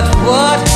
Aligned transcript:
But 0.00 0.16
what 0.24 0.69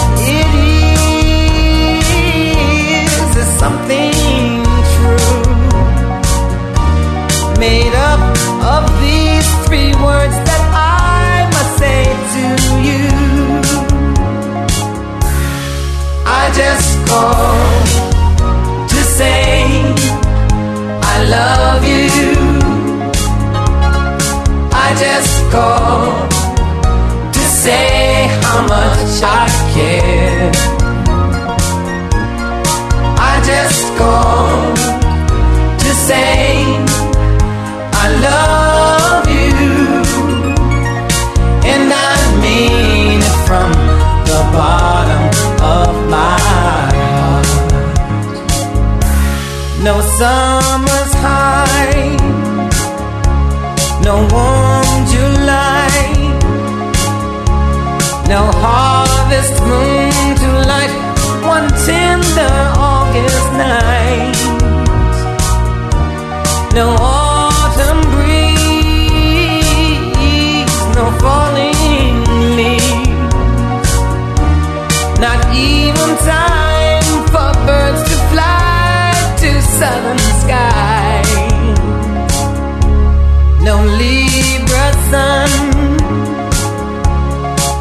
I 29.27 29.45
care. 29.75 30.53
I 33.31 33.33
just 33.51 33.85
called 33.99 34.79
to 35.83 35.91
say 36.09 36.65
I 38.03 38.07
love 38.29 39.25
you, 39.39 39.57
and 41.73 41.87
I 41.93 42.15
mean 42.45 43.19
it 43.29 43.37
from 43.49 43.71
the 44.31 44.41
bottom 44.57 45.25
of 45.79 45.93
my 46.15 46.37
heart. 46.49 47.49
No 49.83 49.95
summer's 50.19 50.64
harvest 59.45 59.63
moon 59.63 60.37
to 60.37 60.49
light 60.69 60.93
one 61.47 61.69
tender 61.87 62.55
August 62.77 63.53
night, 63.53 64.37
no 66.75 66.87
autumn 66.99 68.01
breeze, 68.13 68.65
no 70.97 71.05
falling 71.21 72.25
leaves, 72.57 73.93
not 75.21 75.41
even 75.55 76.17
time 76.25 77.27
for 77.33 77.53
birds 77.67 78.03
to 78.11 78.17
fly 78.33 79.13
to 79.39 79.51
southern 79.79 80.19
skies. 80.43 81.33
No 83.63 83.77
Libra 83.85 84.93
sun, 85.11 85.51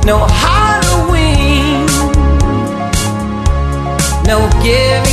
no 0.06 0.18
Halloween, 0.28 0.62
no 4.26 4.50
giving 4.62 5.12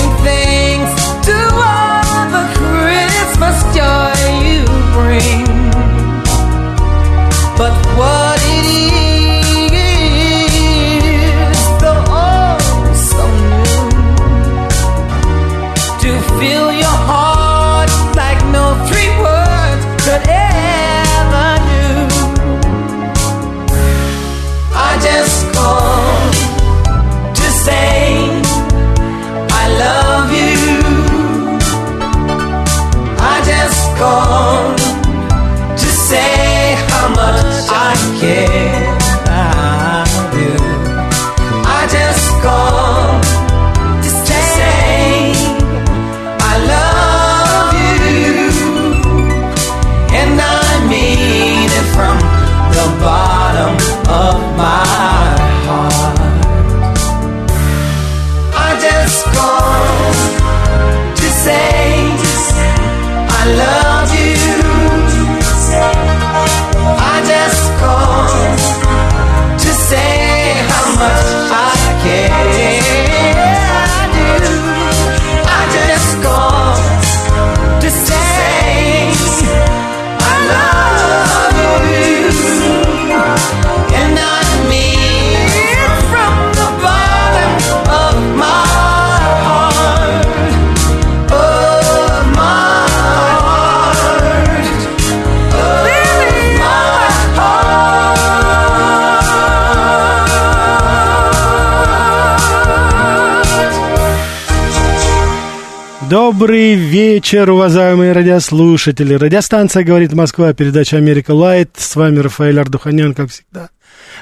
Добрый 106.40 106.72
вечер, 106.72 107.50
уважаемые 107.50 108.12
радиослушатели. 108.12 109.12
Радиостанция 109.12 109.84
«Говорит 109.84 110.14
Москва», 110.14 110.54
передача 110.54 110.96
«Америка 110.96 111.32
Лайт». 111.32 111.72
С 111.76 111.94
вами 111.94 112.20
Рафаэль 112.20 112.58
Ардуханян, 112.58 113.12
как 113.12 113.28
всегда. 113.28 113.68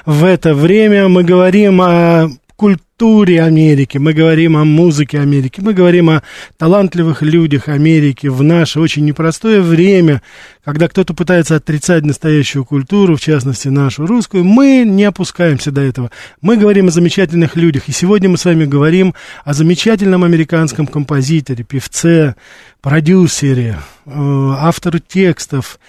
в 0.05 0.25
это 0.25 0.53
время. 0.53 1.07
Мы 1.07 1.23
говорим 1.23 1.79
о 1.81 2.27
культуре 2.99 3.41
Америки, 3.41 3.97
мы 3.97 4.11
говорим 4.11 4.57
о 4.57 4.65
музыке 4.65 5.21
Америки, 5.21 5.61
мы 5.61 5.73
говорим 5.73 6.09
о 6.09 6.21
талантливых 6.57 7.21
людях 7.21 7.69
Америки 7.69 8.27
в 8.27 8.43
наше 8.43 8.81
очень 8.81 9.05
непростое 9.05 9.61
время, 9.61 10.21
когда 10.65 10.89
кто-то 10.89 11.13
пытается 11.13 11.55
отрицать 11.55 12.03
настоящую 12.03 12.65
культуру, 12.65 13.15
в 13.15 13.21
частности 13.21 13.69
нашу 13.69 14.05
русскую, 14.05 14.43
мы 14.43 14.83
не 14.85 15.05
опускаемся 15.05 15.71
до 15.71 15.79
этого. 15.79 16.11
Мы 16.41 16.57
говорим 16.57 16.89
о 16.89 16.91
замечательных 16.91 17.55
людях, 17.55 17.83
и 17.87 17.93
сегодня 17.93 18.27
мы 18.27 18.37
с 18.37 18.43
вами 18.43 18.65
говорим 18.65 19.13
о 19.45 19.53
замечательном 19.53 20.25
американском 20.25 20.85
композиторе, 20.85 21.63
певце, 21.63 22.35
продюсере, 22.81 23.77
э, 24.07 24.11
автору 24.11 24.99
текстов, 24.99 25.79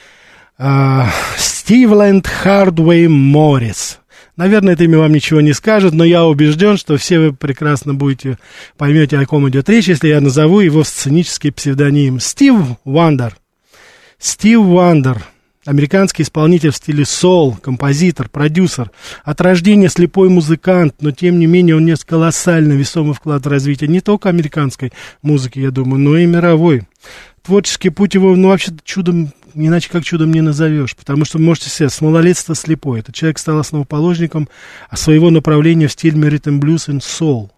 э, 0.59 1.03
Стивленд 1.37 2.29
Хардуэй 2.29 3.09
Моррис. 3.09 4.00
Наверное, 4.41 4.73
это 4.73 4.85
имя 4.85 4.97
вам 4.97 5.13
ничего 5.13 5.43
не 5.43 5.53
скажет, 5.53 5.93
но 5.93 6.03
я 6.03 6.25
убежден, 6.25 6.79
что 6.79 6.97
все 6.97 7.19
вы 7.19 7.35
прекрасно 7.35 7.93
будете, 7.93 8.39
поймете, 8.79 9.19
о 9.19 9.27
ком 9.27 9.47
идет 9.51 9.69
речь, 9.69 9.87
если 9.87 10.09
я 10.09 10.23
назову 10.23 10.61
его 10.61 10.83
сценический 10.83 11.53
псевдоним. 11.53 12.21
Стиви 12.21 12.55
Вандер. 12.87 13.37
Стиви 14.19 14.61
Вандер. 14.61 15.23
Американский 15.67 16.23
исполнитель 16.23 16.71
в 16.71 16.77
стиле 16.77 17.05
соул, 17.05 17.55
композитор, 17.55 18.31
продюсер. 18.31 18.91
От 19.25 19.43
рождения 19.43 19.91
слепой 19.91 20.31
музыкант, 20.31 20.95
но 21.03 21.11
тем 21.11 21.39
не 21.39 21.45
менее 21.45 21.77
он 21.77 21.85
нес 21.85 22.03
колоссально 22.03 22.73
весомый 22.73 23.13
вклад 23.13 23.45
в 23.45 23.49
развитие 23.51 23.89
не 23.89 24.01
только 24.01 24.31
американской 24.31 24.91
музыки, 25.21 25.59
я 25.59 25.71
думаю, 25.71 26.01
но 26.01 26.17
и 26.17 26.25
мировой. 26.25 26.85
Творческий 27.43 27.91
путь 27.91 28.15
его, 28.15 28.35
ну, 28.37 28.49
вообще 28.49 28.73
чудом 28.85 29.35
иначе 29.55 29.91
как 29.91 30.05
чудом 30.05 30.33
не 30.33 30.41
назовешь, 30.41 30.97
потому 30.97 31.25
что, 31.25 31.39
можете 31.39 31.71
себе, 31.71 31.89
с 31.89 32.01
малолетства 32.01 32.55
слепой. 32.55 33.01
Этот 33.01 33.15
человек 33.15 33.39
стал 33.39 33.59
основоположником 33.59 34.49
своего 34.95 35.31
направления 35.31 35.89
в 35.89 35.93
стиле 35.93 36.29
rhythm 36.29 36.61
blues 36.61 36.89
and 36.89 37.01
soul, 37.01 37.51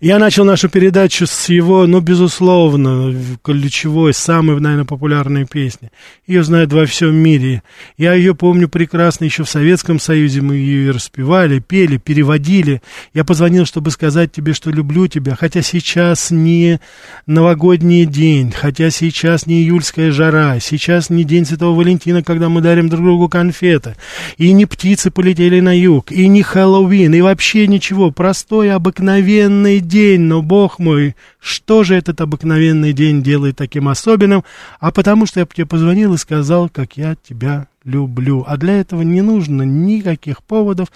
Я 0.00 0.18
начал 0.18 0.44
нашу 0.44 0.68
передачу 0.68 1.26
с 1.26 1.48
его, 1.48 1.86
ну, 1.86 2.00
безусловно, 2.00 3.14
ключевой, 3.42 4.12
самой, 4.14 4.60
наверное, 4.60 4.84
популярной 4.84 5.46
песни. 5.46 5.90
Ее 6.26 6.42
знают 6.42 6.72
во 6.72 6.86
всем 6.86 7.14
мире. 7.14 7.62
Я 7.96 8.14
ее 8.14 8.34
помню 8.34 8.68
прекрасно 8.68 9.24
еще 9.24 9.44
в 9.44 9.50
Советском 9.50 9.98
Союзе. 10.00 10.42
Мы 10.42 10.56
ее 10.56 10.90
распевали, 10.90 11.60
пели, 11.60 11.96
переводили. 11.96 12.82
Я 13.14 13.24
позвонил, 13.24 13.66
чтобы 13.66 13.90
сказать 13.90 14.32
тебе, 14.32 14.52
что 14.52 14.70
люблю 14.70 15.06
тебя. 15.06 15.36
Хотя 15.36 15.62
сейчас 15.62 16.30
не 16.30 16.80
новогодний 17.26 18.06
день, 18.06 18.52
хотя 18.52 18.90
сейчас 18.90 19.46
не 19.46 19.62
июльская 19.62 20.10
жара, 20.10 20.58
сейчас 20.60 21.10
не 21.10 21.24
день 21.24 21.46
Святого 21.46 21.76
Валентина, 21.76 22.22
когда 22.22 22.48
мы 22.48 22.60
дарим 22.60 22.88
друг 22.88 23.04
другу 23.04 23.28
конфеты. 23.28 23.96
И 24.36 24.52
не 24.52 24.66
птицы 24.66 25.10
полетели 25.10 25.60
на 25.60 25.76
юг, 25.76 26.12
и 26.12 26.28
не 26.28 26.42
Хэллоуин, 26.42 27.14
и 27.14 27.20
вообще 27.20 27.66
ничего. 27.66 28.10
Простой, 28.10 28.72
обыкновенный 28.72 29.65
обыкновенный 29.66 29.80
день, 29.80 30.20
но, 30.22 30.42
Бог 30.42 30.78
мой, 30.78 31.16
что 31.40 31.84
же 31.84 31.94
этот 31.94 32.20
обыкновенный 32.20 32.92
день 32.92 33.22
делает 33.22 33.56
таким 33.56 33.88
особенным? 33.88 34.44
А 34.80 34.92
потому 34.92 35.26
что 35.26 35.40
я 35.40 35.46
тебе 35.46 35.66
позвонил 35.66 36.14
и 36.14 36.18
сказал, 36.18 36.68
как 36.68 36.96
я 36.96 37.16
тебя 37.16 37.66
люблю. 37.84 38.44
А 38.46 38.56
для 38.56 38.80
этого 38.80 39.02
не 39.02 39.22
нужно 39.22 39.62
никаких 39.62 40.42
поводов, 40.42 40.88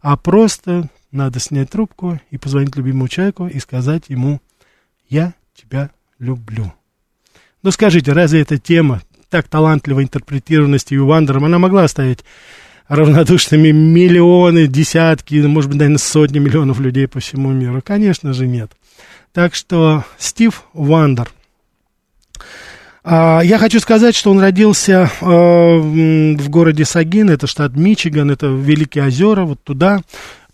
а 0.00 0.16
просто 0.16 0.88
надо 1.12 1.38
снять 1.38 1.70
трубку 1.70 2.20
и 2.30 2.38
позвонить 2.38 2.76
любимому 2.76 3.08
человеку 3.08 3.46
и 3.46 3.58
сказать 3.60 4.04
ему 4.08 4.40
«Я 5.08 5.34
тебя 5.54 5.90
люблю». 6.18 6.72
Ну 7.62 7.70
скажите, 7.70 8.12
разве 8.12 8.40
эта 8.40 8.58
тема, 8.58 9.00
так 9.30 9.48
талантливо 9.48 10.02
интерпретирована 10.02 10.78
Стиви 10.78 11.00
Вандером, 11.00 11.44
она 11.44 11.58
могла 11.58 11.84
оставить 11.84 12.24
равнодушными 12.88 13.70
миллионы, 13.70 14.66
десятки, 14.66 15.36
может 15.36 15.70
быть, 15.70 15.78
наверное, 15.78 15.98
сотни 15.98 16.38
миллионов 16.38 16.80
людей 16.80 17.08
по 17.08 17.20
всему 17.20 17.50
миру? 17.50 17.82
Конечно 17.84 18.32
же, 18.32 18.46
нет. 18.46 18.72
Так 19.32 19.54
что 19.54 20.04
Стиви 20.18 20.64
Вандер. 20.72 21.30
А, 23.02 23.40
я 23.42 23.58
хочу 23.58 23.80
сказать, 23.80 24.14
что 24.14 24.30
он 24.30 24.40
родился 24.40 25.10
э, 25.20 25.26
в 25.26 26.48
городе 26.48 26.84
Сагино, 26.84 27.28
это 27.28 27.46
штат 27.46 27.76
Мичиган, 27.76 28.30
это 28.30 28.46
Великие 28.46 29.06
озера, 29.06 29.44
вот 29.44 29.62
туда, 29.62 30.00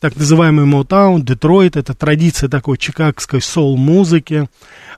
так 0.00 0.16
называемый 0.16 0.64
Моутаун, 0.64 1.22
Детройт, 1.22 1.76
это 1.76 1.94
традиция 1.94 2.48
такой 2.48 2.78
чикагской 2.78 3.40
соул-музыки. 3.40 4.48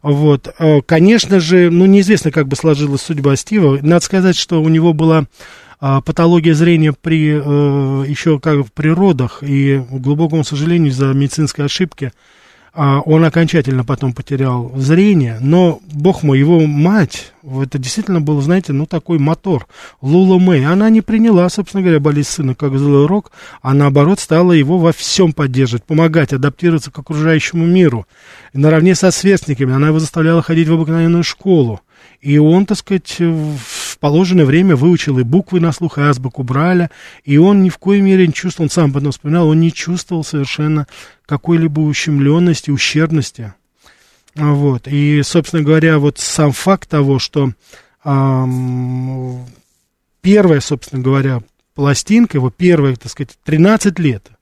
Вот, 0.00 0.54
э, 0.58 0.80
конечно 0.80 1.40
же, 1.40 1.70
ну, 1.70 1.84
неизвестно, 1.86 2.30
как 2.30 2.48
бы 2.48 2.56
сложилась 2.56 3.02
судьба 3.02 3.36
Стива. 3.36 3.78
Надо 3.82 4.04
сказать, 4.04 4.36
что 4.36 4.62
у 4.62 4.68
него 4.68 4.92
была 4.94 5.26
а, 5.84 6.00
патология 6.00 6.54
зрения 6.54 6.92
при 6.92 7.32
э, 7.34 8.04
еще 8.06 8.38
как 8.38 8.64
в 8.64 8.70
природах 8.70 9.42
и 9.42 9.78
к 9.90 10.00
глубокому 10.00 10.44
сожалению 10.44 10.90
из-за 10.90 11.06
медицинской 11.06 11.64
ошибки 11.64 12.12
а, 12.72 13.00
он 13.00 13.24
окончательно 13.24 13.84
потом 13.84 14.12
потерял 14.12 14.72
зрение, 14.76 15.38
но, 15.40 15.80
бог 15.92 16.22
мой, 16.22 16.38
его 16.38 16.60
мать, 16.60 17.32
это 17.42 17.78
действительно 17.78 18.20
был, 18.20 18.40
знаете, 18.42 18.72
ну, 18.72 18.86
такой 18.86 19.18
мотор, 19.18 19.66
Лула 20.00 20.38
Мэй, 20.38 20.64
она 20.64 20.88
не 20.88 21.00
приняла, 21.00 21.48
собственно 21.48 21.82
говоря, 21.82 21.98
болезнь 21.98 22.30
сына 22.30 22.54
как 22.54 22.78
злой 22.78 23.06
рок, 23.06 23.32
а 23.60 23.74
наоборот 23.74 24.20
стала 24.20 24.52
его 24.52 24.78
во 24.78 24.92
всем 24.92 25.32
поддерживать, 25.32 25.84
помогать, 25.84 26.32
адаптироваться 26.32 26.92
к 26.92 26.98
окружающему 26.98 27.66
миру. 27.66 28.06
Наравне 28.52 28.94
со 28.94 29.10
сверстниками 29.10 29.74
она 29.74 29.88
его 29.88 29.98
заставляла 29.98 30.42
ходить 30.42 30.68
в 30.68 30.72
обыкновенную 30.74 31.24
школу, 31.24 31.80
и 32.20 32.38
он, 32.38 32.66
так 32.66 32.78
сказать, 32.78 33.16
в 33.18 33.58
положенное 34.02 34.44
время 34.44 34.74
выучил 34.74 35.20
и 35.20 35.22
буквы 35.22 35.60
на 35.60 35.70
слух, 35.70 35.96
и 35.96 36.00
азбуку 36.00 36.42
Браля, 36.42 36.90
и 37.22 37.36
он 37.36 37.62
ни 37.62 37.68
в 37.68 37.78
коей 37.78 38.00
мере 38.00 38.26
не 38.26 38.32
чувствовал, 38.32 38.64
он 38.64 38.70
сам 38.70 38.92
потом 38.92 39.12
вспоминал, 39.12 39.46
он 39.48 39.60
не 39.60 39.72
чувствовал 39.72 40.24
совершенно 40.24 40.88
какой-либо 41.24 41.78
ущемленности, 41.78 42.72
ущербности. 42.72 43.54
Вот. 44.34 44.88
И, 44.88 45.22
собственно 45.22 45.62
говоря, 45.62 46.00
вот 46.00 46.18
сам 46.18 46.50
факт 46.50 46.90
того, 46.90 47.20
что 47.20 47.52
эм, 48.04 49.46
первая, 50.20 50.58
собственно 50.58 51.00
говоря, 51.00 51.40
пластинка, 51.76 52.38
его 52.38 52.50
первая, 52.50 52.96
так 52.96 53.12
сказать, 53.12 53.38
13 53.44 54.00
лет, 54.00 54.32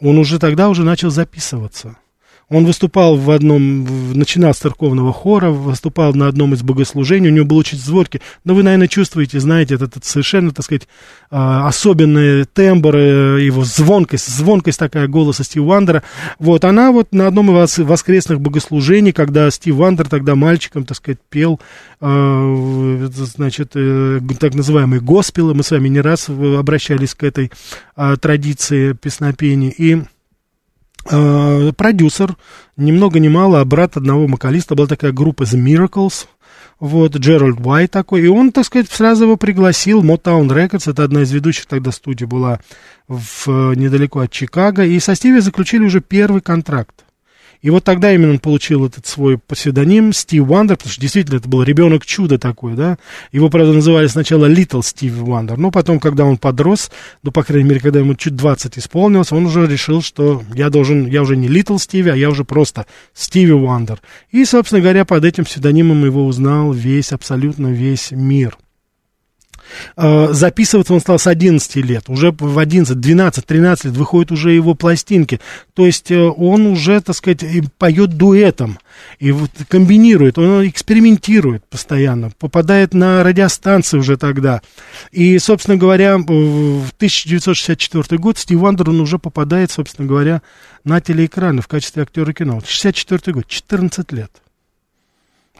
он 0.00 0.16
уже 0.16 0.38
тогда 0.38 0.70
уже 0.70 0.84
начал 0.84 1.10
записываться. 1.10 1.98
Он 2.48 2.66
выступал 2.66 3.16
в 3.16 3.30
одном, 3.30 4.12
начинал 4.12 4.54
с 4.54 4.58
церковного 4.58 5.12
хора, 5.12 5.50
выступал 5.50 6.14
на 6.14 6.28
одном 6.28 6.54
из 6.54 6.62
богослужений, 6.62 7.30
у 7.30 7.32
него 7.32 7.46
был 7.46 7.56
очень 7.56 7.78
звонкий, 7.78 8.20
но 8.44 8.54
вы, 8.54 8.62
наверное, 8.62 8.88
чувствуете, 8.88 9.40
знаете, 9.40 9.74
этот, 9.74 9.92
этот 9.92 10.04
совершенно, 10.04 10.50
так 10.50 10.64
сказать, 10.64 10.88
а, 11.30 11.66
особенный 11.66 12.44
тембр, 12.44 12.96
э, 12.96 13.44
его 13.44 13.64
звонкость, 13.64 14.28
звонкость 14.28 14.78
такая 14.78 15.08
голоса 15.08 15.42
Стиви 15.42 15.64
Вандера. 15.66 16.02
Вот, 16.38 16.64
она 16.64 16.92
вот 16.92 17.12
на 17.12 17.26
одном 17.26 17.50
из 17.50 17.78
воскресных 17.78 18.40
богослужений, 18.40 19.12
когда 19.12 19.50
Стиви 19.50 19.74
Вандер 19.76 20.08
тогда 20.08 20.34
мальчиком, 20.34 20.84
так 20.84 20.96
сказать, 20.96 21.18
пел, 21.30 21.60
а, 22.00 23.08
значит, 23.10 23.72
э, 23.74 24.20
так 24.38 24.54
называемые 24.54 25.00
госпелы, 25.00 25.54
мы 25.54 25.62
с 25.62 25.70
вами 25.70 25.88
не 25.88 26.00
раз 26.00 26.28
обращались 26.28 27.14
к 27.14 27.24
этой 27.24 27.50
а, 27.96 28.16
традиции 28.16 28.92
песнопения, 28.92 29.70
и 29.70 30.02
э, 31.10 31.72
продюсер, 31.76 32.36
ни 32.76 32.92
много 32.92 33.18
ни 33.18 33.28
мало, 33.28 33.60
а 33.60 33.64
брат 33.64 33.96
одного 33.96 34.26
вокалиста, 34.26 34.74
была 34.74 34.86
такая 34.86 35.12
группа 35.12 35.42
The 35.42 35.58
Miracles, 35.62 36.26
вот, 36.80 37.16
Джеральд 37.16 37.64
Уайт 37.64 37.90
такой, 37.90 38.22
и 38.22 38.26
он, 38.26 38.52
так 38.52 38.66
сказать, 38.66 38.90
сразу 38.90 39.24
его 39.24 39.36
пригласил, 39.36 40.02
Motown 40.02 40.48
Records, 40.48 40.90
это 40.90 41.04
одна 41.04 41.22
из 41.22 41.30
ведущих 41.30 41.66
тогда 41.66 41.92
студий 41.92 42.26
была 42.26 42.60
в, 43.08 43.74
недалеко 43.74 44.20
от 44.20 44.30
Чикаго, 44.30 44.84
и 44.84 44.98
со 45.00 45.14
Стиви 45.14 45.40
заключили 45.40 45.84
уже 45.84 46.00
первый 46.00 46.40
контракт. 46.40 47.04
И 47.64 47.70
вот 47.70 47.82
тогда 47.82 48.12
именно 48.12 48.32
он 48.32 48.40
получил 48.40 48.84
этот 48.84 49.06
свой 49.06 49.38
псевдоним 49.38 50.12
Стиви 50.12 50.44
Вандер, 50.44 50.76
потому 50.76 50.92
что 50.92 51.00
действительно 51.00 51.38
это 51.38 51.48
был 51.48 51.62
ребенок 51.62 52.04
чудо 52.04 52.38
такой, 52.38 52.74
да. 52.74 52.98
Его, 53.32 53.48
правда, 53.48 53.72
называли 53.72 54.06
сначала 54.06 54.44
Little 54.44 54.82
Стиви 54.82 55.14
Вандер, 55.14 55.56
но 55.56 55.70
потом, 55.70 55.98
когда 55.98 56.26
он 56.26 56.36
подрос, 56.36 56.90
ну, 57.22 57.32
по 57.32 57.42
крайней 57.42 57.66
мере, 57.66 57.80
когда 57.80 58.00
ему 58.00 58.16
чуть 58.16 58.36
20 58.36 58.76
исполнилось, 58.76 59.32
он 59.32 59.46
уже 59.46 59.66
решил, 59.66 60.02
что 60.02 60.42
я 60.52 60.68
должен, 60.68 61.06
я 61.06 61.22
уже 61.22 61.38
не 61.38 61.48
Little 61.48 61.78
Стиви, 61.78 62.10
а 62.10 62.16
я 62.16 62.28
уже 62.28 62.44
просто 62.44 62.84
Стиви 63.14 63.52
Вандер. 63.52 63.98
И, 64.30 64.44
собственно 64.44 64.82
говоря, 64.82 65.06
под 65.06 65.24
этим 65.24 65.46
псевдонимом 65.46 66.04
его 66.04 66.26
узнал 66.26 66.70
весь, 66.70 67.12
абсолютно 67.12 67.68
весь 67.68 68.10
мир. 68.10 68.58
Э, 69.96 70.28
записываться 70.32 70.94
он 70.94 71.00
стал 71.00 71.18
с 71.18 71.26
11 71.26 71.76
лет. 71.76 72.04
Уже 72.08 72.34
в 72.36 72.58
11, 72.58 72.98
12, 72.98 73.46
13 73.46 73.84
лет 73.86 73.94
выходят 73.94 74.32
уже 74.32 74.52
его 74.52 74.74
пластинки. 74.74 75.40
То 75.74 75.86
есть 75.86 76.10
э, 76.10 76.20
он 76.20 76.66
уже, 76.66 77.00
так 77.00 77.16
сказать, 77.16 77.44
поет 77.78 78.16
дуэтом. 78.16 78.78
И 79.18 79.32
вот 79.32 79.50
комбинирует, 79.68 80.38
он 80.38 80.66
экспериментирует 80.66 81.64
постоянно, 81.68 82.30
попадает 82.38 82.94
на 82.94 83.22
радиостанции 83.22 83.98
уже 83.98 84.16
тогда. 84.16 84.62
И, 85.10 85.38
собственно 85.38 85.76
говоря, 85.76 86.16
в 86.18 86.90
1964 86.96 88.18
год 88.18 88.38
Стив 88.38 88.58
Вандер, 88.58 88.90
он 88.90 89.00
уже 89.00 89.18
попадает, 89.18 89.70
собственно 89.70 90.08
говоря, 90.08 90.42
на 90.84 91.00
телеэкраны 91.00 91.62
в 91.62 91.68
качестве 91.68 92.02
актера 92.02 92.32
кино. 92.32 92.60
64 92.64 93.34
год, 93.34 93.46
14 93.46 94.12
лет. 94.12 94.30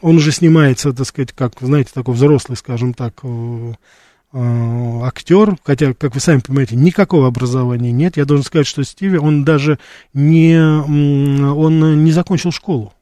Он 0.01 0.17
уже 0.17 0.31
снимается, 0.31 0.93
так 0.93 1.07
сказать, 1.07 1.31
как, 1.31 1.53
знаете, 1.59 1.91
такой 1.93 2.15
взрослый, 2.15 2.57
скажем 2.57 2.93
так, 2.93 3.19
э, 3.23 3.73
э, 4.33 5.01
актер, 5.03 5.55
хотя, 5.63 5.93
как 5.93 6.13
вы 6.13 6.19
сами 6.19 6.39
понимаете, 6.39 6.75
никакого 6.75 7.27
образования 7.27 7.91
нет. 7.91 8.17
Я 8.17 8.25
должен 8.25 8.45
сказать, 8.45 8.67
что 8.67 8.83
Стиви, 8.83 9.17
он 9.17 9.45
даже 9.45 9.79
не, 10.13 10.57
он 10.57 12.03
не 12.03 12.11
закончил 12.11 12.51
школу 12.51 12.93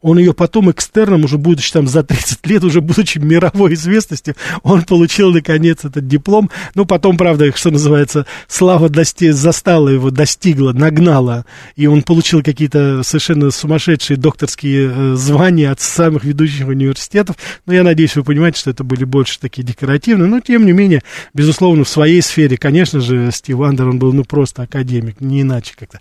он 0.00 0.18
ее 0.18 0.34
потом 0.34 0.70
экстерном, 0.70 1.24
уже 1.24 1.38
будучи 1.38 1.72
там 1.72 1.86
за 1.86 2.02
30 2.02 2.46
лет, 2.46 2.64
уже 2.64 2.80
будучи 2.80 3.18
мировой 3.18 3.74
известностью, 3.74 4.34
он 4.62 4.82
получил, 4.82 5.32
наконец, 5.32 5.84
этот 5.84 6.06
диплом. 6.06 6.50
Ну, 6.74 6.84
потом, 6.84 7.16
правда, 7.16 7.54
что 7.56 7.70
называется, 7.70 8.26
слава 8.48 8.88
дости- 8.88 9.32
застала 9.32 9.88
его, 9.88 10.10
достигла, 10.10 10.72
нагнала, 10.72 11.44
и 11.76 11.86
он 11.86 12.02
получил 12.02 12.42
какие-то 12.42 13.02
совершенно 13.02 13.50
сумасшедшие 13.50 14.16
докторские 14.16 14.92
э, 14.94 15.14
звания 15.16 15.70
от 15.70 15.80
самых 15.80 16.24
ведущих 16.24 16.68
университетов. 16.68 17.36
Но 17.66 17.72
я 17.72 17.82
надеюсь, 17.82 18.16
вы 18.16 18.24
понимаете, 18.24 18.60
что 18.60 18.70
это 18.70 18.84
были 18.84 19.04
больше 19.04 19.38
такие 19.40 19.62
декоративные, 19.62 20.28
но, 20.28 20.40
тем 20.40 20.66
не 20.66 20.72
менее, 20.72 21.02
безусловно, 21.34 21.84
в 21.84 21.88
своей 21.88 22.22
сфере, 22.22 22.56
конечно 22.56 23.00
же, 23.00 23.30
Стив 23.32 23.60
Андер, 23.60 23.88
он 23.88 23.98
был, 23.98 24.12
ну, 24.12 24.24
просто 24.24 24.62
академик, 24.62 25.20
не 25.20 25.42
иначе 25.42 25.74
как-то. 25.78 25.98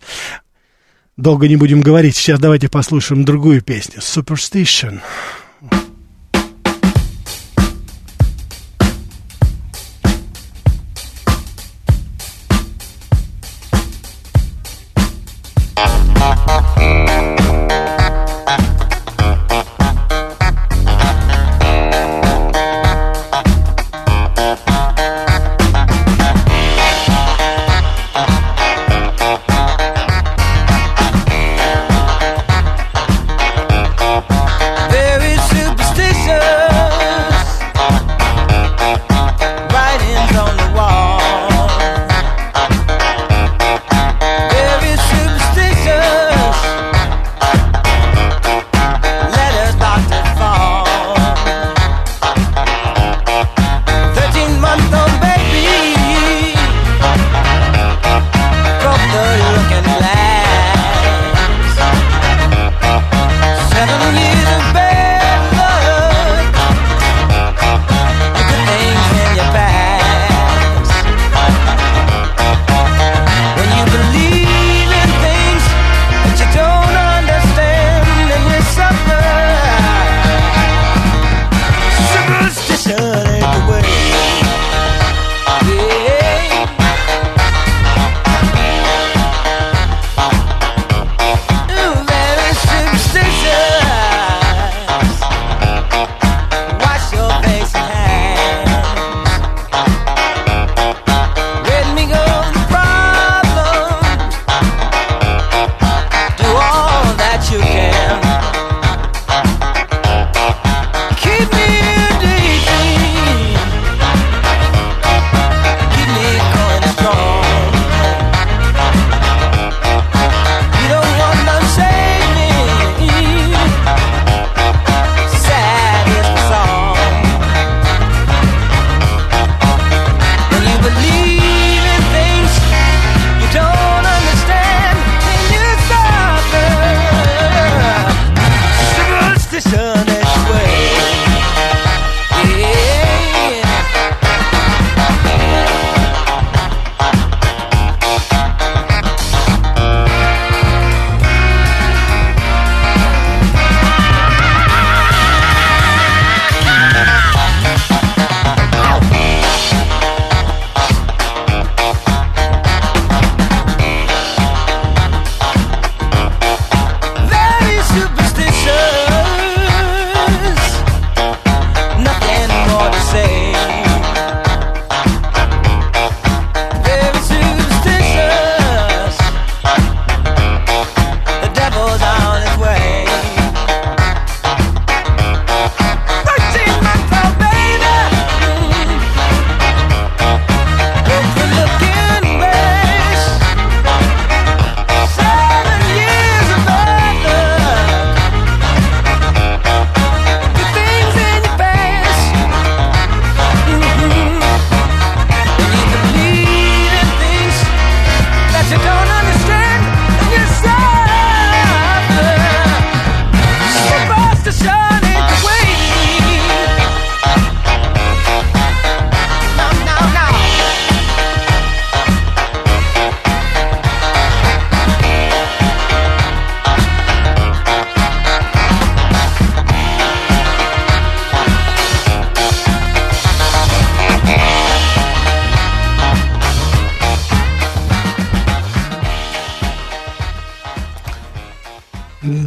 Долго 1.18 1.48
не 1.48 1.56
будем 1.56 1.80
говорить, 1.80 2.18
сейчас 2.18 2.42
давайте 2.42 2.68
послушаем 2.68 3.24
другую 3.24 3.62
песню. 3.62 4.00
Superstition. 4.00 5.00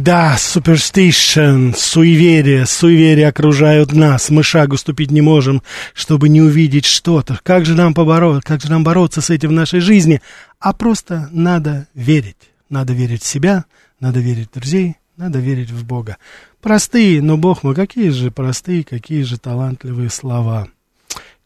Да, 0.09 0.37
суперстейшн, 0.39 1.73
суеверия, 1.77 2.65
суеверия 2.65 3.27
окружают 3.27 3.93
нас. 3.93 4.31
Мы 4.31 4.41
шагу 4.41 4.75
ступить 4.75 5.11
не 5.11 5.21
можем, 5.21 5.61
чтобы 5.93 6.29
не 6.29 6.41
увидеть 6.41 6.85
что-то. 6.85 7.39
Как 7.43 7.63
же 7.63 7.75
нам 7.75 7.93
побороться, 7.93 8.41
как 8.43 8.59
же 8.59 8.71
нам 8.71 8.83
бороться 8.83 9.21
с 9.21 9.29
этим 9.29 9.49
в 9.49 9.51
нашей 9.51 9.81
жизни? 9.81 10.19
А 10.59 10.73
просто 10.73 11.29
надо 11.31 11.87
верить. 11.93 12.37
Надо 12.71 12.93
верить 12.93 13.21
в 13.21 13.27
себя, 13.27 13.65
надо 13.99 14.19
верить 14.19 14.47
в 14.49 14.59
друзей, 14.59 14.95
надо 15.15 15.37
верить 15.37 15.69
в 15.69 15.85
Бога. 15.85 16.17
Простые, 16.59 17.21
но 17.21 17.37
Бог 17.37 17.61
мой, 17.61 17.75
какие 17.75 18.09
же 18.09 18.31
простые, 18.31 18.83
какие 18.83 19.21
же 19.21 19.37
талантливые 19.37 20.09
слова. 20.09 20.69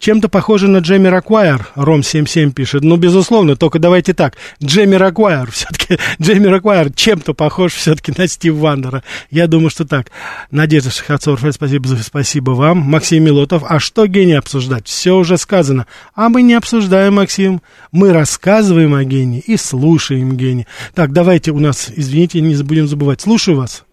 Чем-то 0.04 0.28
похоже 0.28 0.68
на 0.68 0.80
Джемми 0.80 1.08
Раквайер, 1.08 1.66
Ром77 1.76 2.52
пишет. 2.52 2.84
Ну, 2.84 2.96
безусловно, 2.98 3.56
только 3.56 3.78
давайте 3.78 4.12
так. 4.12 4.34
Jamiroquai, 4.62 5.50
все-таки 5.50 5.96
Jamiroquai 6.20 6.92
чем-то 6.92 7.32
похож 7.32 7.72
все-таки 7.72 8.12
на 8.14 8.28
Стиви 8.28 8.52
Вандера. 8.52 9.02
Я 9.30 9.46
думаю, 9.46 9.70
что 9.70 9.86
так. 9.86 10.08
Надежда 10.50 10.90
Шахацов, 10.90 11.40
спасибо, 11.50 11.86
спасибо 11.86 12.50
вам. 12.50 12.80
Максим 12.80 13.24
Милотов, 13.24 13.62
а 13.66 13.80
что 13.80 14.06
гений 14.06 14.34
обсуждать? 14.34 14.88
Все 14.88 15.16
уже 15.16 15.38
сказано. 15.38 15.86
А 16.14 16.28
мы 16.28 16.42
не 16.42 16.52
обсуждаем, 16.52 17.14
Максим. 17.14 17.62
Мы 17.90 18.12
рассказываем 18.12 18.92
о 18.92 19.04
гении 19.04 19.40
и 19.40 19.56
слушаем 19.56 20.36
гений. 20.36 20.66
Так, 20.94 21.12
давайте 21.12 21.50
у 21.50 21.60
нас, 21.60 21.90
извините, 21.96 22.42
не 22.42 22.62
будем 22.62 22.88
забывать. 22.88 23.22
Слушаю 23.22 23.56
вас. 23.56 23.86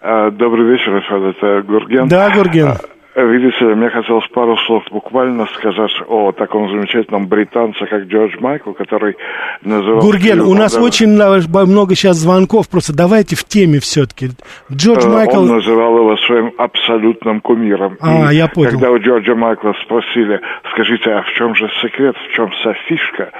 А, 0.00 0.32
добрый 0.32 0.72
вечер, 0.72 0.96
это 0.96 1.62
Гурген. 1.62 2.08
Да, 2.08 2.34
Гурген. 2.34 2.78
Видите, 3.14 3.66
мне 3.66 3.90
хотелось 3.90 4.26
пару 4.28 4.56
слов 4.66 4.84
буквально 4.90 5.46
сказать 5.58 5.92
о 6.08 6.32
таком 6.32 6.70
замечательном 6.70 7.26
британце, 7.26 7.84
как 7.84 8.04
Джордж 8.04 8.36
Майкл, 8.40 8.72
который 8.72 9.16
называл... 9.62 10.00
Гурген, 10.00 10.40
у 10.40 10.54
нас 10.54 10.78
очень 10.78 11.08
много 11.08 11.94
сейчас 11.94 12.16
звонков, 12.16 12.70
просто 12.70 12.96
давайте 12.96 13.36
в 13.36 13.44
теме 13.44 13.80
все-таки. 13.80 14.30
Джордж 14.72 15.04
э, 15.04 15.10
Майкл... 15.10 15.40
Он 15.40 15.48
называл 15.48 15.98
его 15.98 16.16
своим 16.26 16.52
абсолютным 16.56 17.42
кумиром. 17.42 17.98
А, 18.00 18.32
И 18.32 18.36
я 18.36 18.48
понял. 18.48 18.70
Когда 18.70 18.90
у 18.90 18.98
Джорджа 18.98 19.34
Майкла 19.34 19.74
спросили, 19.84 20.40
скажите, 20.72 21.10
а 21.10 21.22
в 21.22 21.32
чем 21.36 21.54
же 21.54 21.68
секрет, 21.82 22.16
в 22.16 22.34
чем 22.34 22.48
вся 22.50 22.72
фишка, 22.88 23.30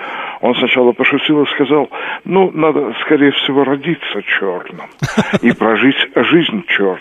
он 0.43 0.55
сначала 0.57 0.93
пошутил 0.93 1.45
и 1.45 1.47
сказал, 1.47 1.89
ну, 2.25 2.51
надо, 2.53 2.93
скорее 3.07 3.31
всего, 3.31 3.65
родиться 3.65 4.23
черным 4.39 4.91
и 5.41 5.53
прожить 5.53 5.97
жизнь 6.15 6.65
черным. 6.67 7.01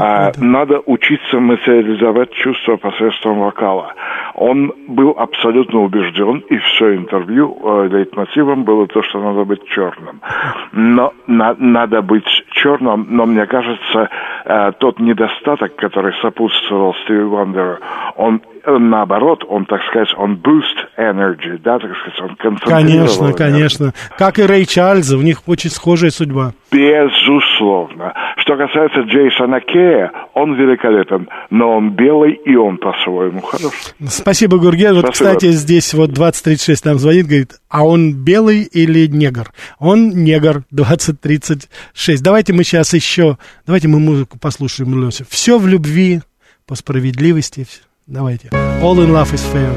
А, 0.00 0.32
надо 0.38 0.80
учиться 0.86 1.38
материализовать 1.82 2.30
чувства 2.32 2.76
посредством 2.76 3.40
вокала. 3.40 3.94
Он 4.34 4.72
был 4.88 5.10
абсолютно 5.10 5.80
убежден, 5.80 6.38
и 6.48 6.56
все 6.58 6.96
интервью 6.96 7.56
э, 7.62 7.88
лейтмотивом 7.88 8.64
было 8.64 8.86
то, 8.86 9.02
что 9.02 9.20
надо 9.20 9.44
быть 9.44 9.64
черным. 9.66 10.20
Но 10.72 11.12
на, 11.26 11.54
надо 11.58 12.02
быть 12.02 12.26
черным, 12.50 13.06
но 13.10 13.26
мне 13.26 13.46
кажется, 13.46 14.08
э, 14.44 14.72
тот 14.78 14.98
недостаток, 15.00 15.76
который 15.76 16.14
сопутствовал 16.22 16.94
Стиви 17.04 17.24
Вандеру, 17.24 17.78
он 18.16 18.40
наоборот, 18.66 19.44
он, 19.48 19.66
так 19.66 19.80
сказать, 19.88 20.08
он 20.16 20.36
boost 20.36 20.76
energy, 20.96 21.58
да, 21.62 21.78
так 21.78 21.90
сказать, 21.96 22.20
он 22.40 22.56
Конечно, 22.58 23.32
конечно. 23.32 23.92
Как 24.16 24.38
и 24.38 24.42
Рэй 24.42 24.66
Чарльз, 24.66 25.12
у 25.12 25.22
них 25.22 25.42
очень 25.46 25.70
схожая 25.70 26.10
судьба. 26.10 26.52
Безусловно. 26.70 28.14
Что 28.38 28.56
касается 28.56 29.00
Джейсона 29.00 29.60
Кея, 29.60 30.10
он 30.34 30.54
великолепен, 30.54 31.28
но 31.50 31.76
он 31.76 31.90
белый, 31.90 32.32
и 32.32 32.56
он 32.56 32.78
по-своему 32.78 33.40
хорош. 33.42 33.72
Спасибо, 34.08 34.58
Гурген. 34.58 34.94
Вот, 34.94 35.10
кстати, 35.10 35.50
здесь 35.50 35.92
вот 35.94 36.10
2036 36.10 36.84
нам 36.84 36.98
звонит, 36.98 37.26
говорит, 37.26 37.52
а 37.68 37.84
он 37.84 38.14
белый 38.14 38.62
или 38.62 39.06
негр? 39.06 39.52
Он 39.78 40.10
негр, 40.10 40.62
2036. 40.70 42.22
Давайте 42.22 42.52
мы 42.52 42.64
сейчас 42.64 42.94
еще, 42.94 43.36
давайте 43.66 43.88
мы 43.88 44.00
музыку 44.00 44.38
послушаем, 44.38 45.04
Леся. 45.04 45.24
Все 45.28 45.58
в 45.58 45.66
любви, 45.66 46.20
по 46.66 46.74
справедливости, 46.74 47.66
No 48.06 48.26
idea. 48.26 48.50
All 48.82 49.00
in 49.00 49.12
love 49.12 49.32
is 49.32 49.44
fair. 49.44 49.70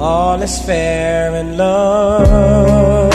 All 0.00 0.42
is 0.42 0.58
fair 0.62 1.36
in 1.36 1.58
love. 1.58 3.12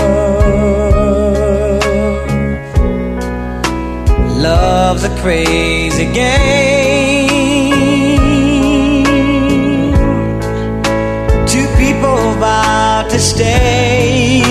Love's 4.38 5.04
a 5.04 5.22
crazy 5.22 6.06
game. 6.14 6.87
Stay. 13.28 14.42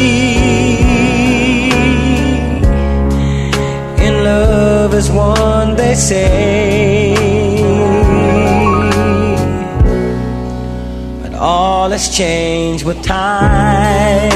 In 4.06 4.14
love 4.24 4.92
as 4.94 5.10
one 5.10 5.76
they 5.76 5.94
say. 5.94 7.14
But 11.22 11.34
all 11.34 11.90
has 11.90 12.14
changed 12.16 12.84
with 12.84 13.02
time. 13.02 14.30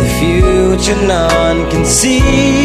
The 0.00 0.08
future 0.18 1.00
none 1.06 1.70
can 1.70 1.84
see 1.84 2.61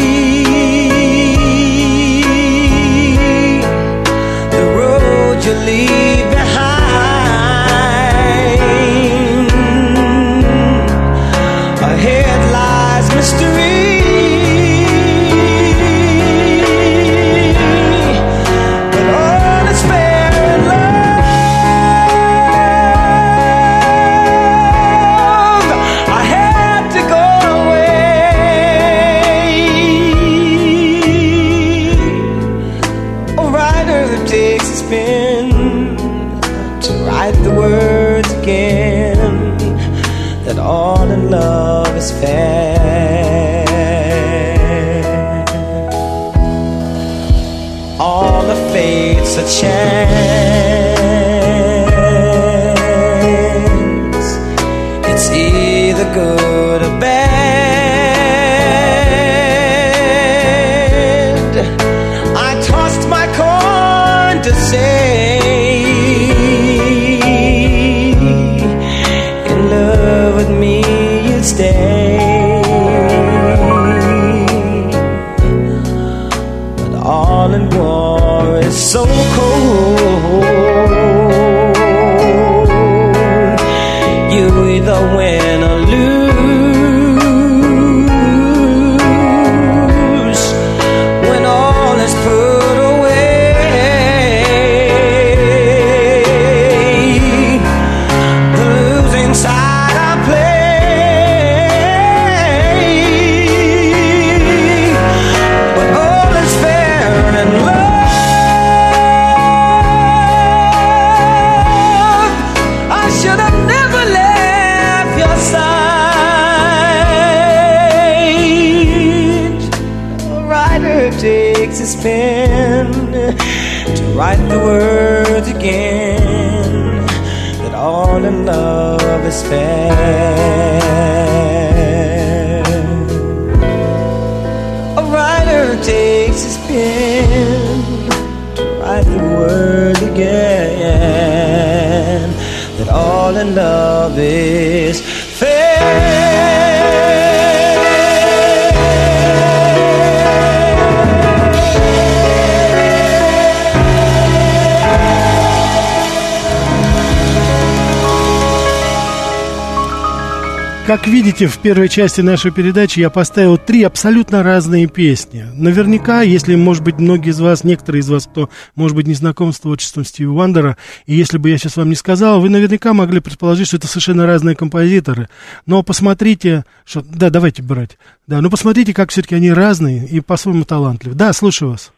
Как 160.88 161.06
видите, 161.06 161.48
в 161.48 161.58
первой 161.58 161.90
части 161.90 162.22
нашей 162.22 162.50
передачи 162.50 162.98
я 162.98 163.10
поставил 163.10 163.58
три 163.58 163.82
абсолютно 163.82 164.42
разные 164.42 164.86
песни. 164.86 165.44
Наверняка, 165.52 166.22
если, 166.22 166.54
может 166.54 166.82
быть, 166.82 166.98
многие 166.98 167.28
из 167.28 167.40
вас, 167.40 167.62
некоторые 167.62 168.00
из 168.00 168.08
вас, 168.08 168.26
кто, 168.26 168.48
может 168.74 168.96
быть, 168.96 169.06
не 169.06 169.12
знаком 169.12 169.52
с 169.52 169.60
творчеством 169.60 170.06
Стиви 170.06 170.28
Вандера, 170.28 170.78
и 171.04 171.14
если 171.14 171.36
бы 171.36 171.50
я 171.50 171.58
сейчас 171.58 171.76
вам 171.76 171.90
не 171.90 171.94
сказал, 171.94 172.40
вы 172.40 172.48
наверняка 172.48 172.94
могли 172.94 173.20
предположить, 173.20 173.66
что 173.66 173.76
это 173.76 173.86
совершенно 173.86 174.24
разные 174.24 174.56
композиторы. 174.56 175.28
Но 175.66 175.82
посмотрите, 175.82 176.64
что... 176.86 177.02
Да, 177.02 177.28
давайте 177.28 177.62
брать. 177.62 177.98
Да, 178.26 178.40
но 178.40 178.48
посмотрите, 178.48 178.94
как 178.94 179.10
все-таки 179.10 179.34
они 179.34 179.52
разные 179.52 180.08
и 180.08 180.20
по-своему 180.20 180.64
талантливы. 180.64 181.14
Да, 181.14 181.34
слушаю 181.34 181.72
вас. 181.72 181.92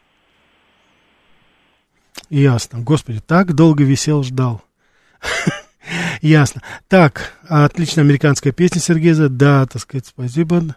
Ясно. 2.28 2.80
Господи, 2.80 3.20
так 3.24 3.54
долго 3.54 3.84
висел, 3.84 4.24
ждал. 4.24 4.64
Ясно. 6.20 6.62
Так, 6.88 7.34
отличная 7.48 8.04
американская 8.04 8.52
песня 8.52 8.80
Сергеза. 8.80 9.28
Да, 9.28 9.66
так 9.66 9.80
сказать, 9.80 10.06
спасибо. 10.06 10.76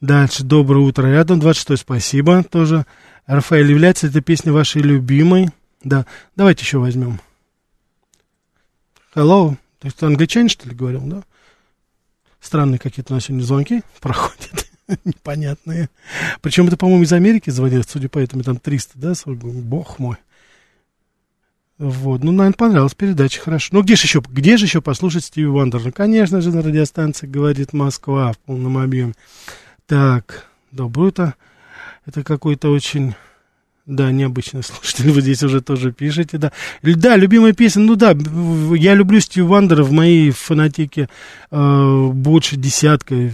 Дальше. 0.00 0.44
Доброе 0.44 0.80
утро 0.80 1.06
рядом. 1.06 1.40
26 1.40 1.82
спасибо 1.82 2.42
тоже. 2.44 2.84
Рафаэль, 3.26 3.70
является 3.70 4.08
эта 4.08 4.20
песня 4.20 4.52
вашей 4.52 4.82
любимой? 4.82 5.48
Да. 5.82 6.06
Давайте 6.36 6.64
еще 6.64 6.78
возьмем. 6.78 7.20
Hello. 9.14 9.56
То 9.78 9.86
есть 9.86 10.02
англичанин, 10.02 10.48
что 10.48 10.68
ли, 10.68 10.74
говорил, 10.74 11.02
да? 11.02 11.22
Странные 12.40 12.78
какие-то 12.78 13.12
у 13.12 13.16
нас 13.16 13.24
сегодня 13.24 13.44
звонки 13.44 13.82
проходят. 14.00 14.66
Непонятные. 15.04 15.88
Причем 16.40 16.66
это, 16.66 16.76
по-моему, 16.76 17.04
из 17.04 17.12
Америки 17.12 17.50
звонят, 17.50 17.88
судя 17.88 18.08
по 18.08 18.18
этому, 18.18 18.42
там 18.42 18.58
300, 18.58 18.98
да? 18.98 19.12
Бог 19.26 19.98
мой. 19.98 20.16
Вот, 21.78 22.22
ну, 22.22 22.32
наверное, 22.32 22.56
понравилась 22.56 22.94
передача, 22.94 23.40
хорошо. 23.40 23.70
Ну, 23.72 23.82
где 23.82 23.96
же 23.96 24.04
еще, 24.04 24.22
где 24.28 24.56
же 24.56 24.66
еще 24.66 24.80
послушать 24.80 25.24
Стиви 25.24 25.46
Вандер? 25.46 25.82
Ну, 25.84 25.92
конечно 25.92 26.40
же, 26.40 26.50
на 26.50 26.62
радиостанции 26.62 27.26
«Говорит 27.26 27.72
Москва» 27.72 28.32
в 28.32 28.38
полном 28.38 28.78
объеме. 28.78 29.14
Так, 29.86 30.46
доброе 30.70 31.08
утро. 31.08 31.34
Это 32.06 32.22
какой-то 32.22 32.70
очень... 32.70 33.14
Да, 33.84 34.12
необычный 34.12 34.62
слушатель, 34.62 35.10
вы 35.10 35.22
здесь 35.22 35.42
уже 35.42 35.60
тоже 35.60 35.92
пишете, 35.92 36.38
да. 36.38 36.52
Да, 36.82 37.16
любимая 37.16 37.52
песня, 37.52 37.82
ну 37.82 37.96
да, 37.96 38.16
я 38.76 38.94
люблю 38.94 39.18
Стиви 39.18 39.44
Вандера, 39.46 39.82
в 39.82 39.90
моей 39.90 40.30
фонотеке 40.30 41.08
э, 41.50 42.06
больше 42.12 42.56
десятка 42.56 43.32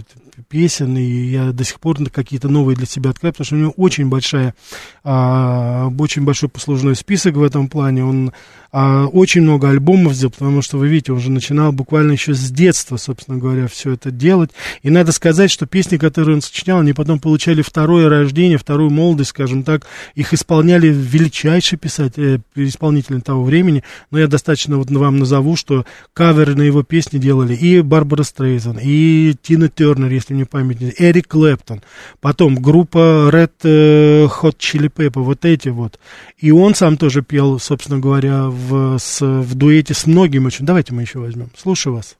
песен, 0.49 0.97
и 0.97 1.03
я 1.03 1.51
до 1.51 1.63
сих 1.63 1.79
пор 1.79 1.97
какие-то 2.09 2.49
новые 2.49 2.75
для 2.75 2.85
себя 2.85 3.11
открываю, 3.11 3.33
потому 3.33 3.45
что 3.45 3.55
у 3.55 3.59
него 3.59 3.73
очень 3.77 4.09
большая, 4.09 4.55
а, 5.03 5.89
очень 5.97 6.23
большой 6.23 6.49
послужной 6.49 6.95
список 6.95 7.35
в 7.35 7.43
этом 7.43 7.69
плане. 7.69 8.03
Он 8.03 8.33
а, 8.71 9.05
очень 9.07 9.41
много 9.41 9.69
альбомов 9.69 10.13
сделал, 10.13 10.31
потому 10.31 10.61
что, 10.61 10.77
вы 10.77 10.87
видите, 10.87 11.11
он 11.11 11.19
уже 11.19 11.31
начинал 11.31 11.71
буквально 11.71 12.13
еще 12.13 12.33
с 12.33 12.51
детства, 12.51 12.97
собственно 12.97 13.37
говоря, 13.37 13.67
все 13.67 13.93
это 13.93 14.11
делать. 14.11 14.51
И 14.83 14.89
надо 14.89 15.11
сказать, 15.11 15.51
что 15.51 15.65
песни, 15.65 15.97
которые 15.97 16.35
он 16.35 16.41
сочинял, 16.41 16.79
они 16.79 16.93
потом 16.93 17.19
получали 17.19 17.61
второе 17.61 18.09
рождение, 18.09 18.57
вторую 18.57 18.89
молодость, 18.89 19.31
скажем 19.31 19.63
так. 19.63 19.85
Их 20.15 20.33
исполняли 20.33 20.87
величайшие 20.87 21.79
писатели, 21.79 22.41
э, 22.55 22.63
исполнители 22.63 23.19
того 23.19 23.43
времени. 23.43 23.83
Но 24.11 24.19
я 24.19 24.27
достаточно 24.27 24.77
вот 24.77 24.89
вам 24.89 25.19
назову, 25.19 25.55
что 25.55 25.85
каверы 26.13 26.55
на 26.55 26.63
его 26.63 26.83
песни 26.83 27.17
делали 27.17 27.55
и 27.55 27.81
Барбара 27.81 28.23
Стрейзен, 28.23 28.79
и 28.81 29.35
Тина 29.41 29.69
Тернер, 29.69 30.11
если 30.11 30.33
мне 30.39 30.45
память 30.45 30.79
не 30.81 30.91
Эрик 30.97 31.27
Клэптон. 31.27 31.81
Потом 32.21 32.55
группа 32.55 33.29
Red 33.31 33.51
э, 33.63 34.25
Hot 34.25 34.57
Chili 34.57 34.89
Pepper, 34.89 35.21
вот 35.21 35.45
эти 35.45 35.69
вот. 35.69 35.99
И 36.37 36.51
он 36.51 36.75
сам 36.75 36.97
тоже 36.97 37.21
пел, 37.21 37.59
собственно 37.59 37.99
говоря, 37.99 38.45
в, 38.45 38.97
с, 38.97 39.21
в 39.21 39.55
дуэте 39.55 39.93
с 39.93 40.07
многими 40.07 40.47
очень. 40.47 40.65
Давайте 40.65 40.93
мы 40.93 41.01
еще 41.01 41.19
возьмем. 41.19 41.49
Слушаю 41.55 41.95
вас. 41.95 42.17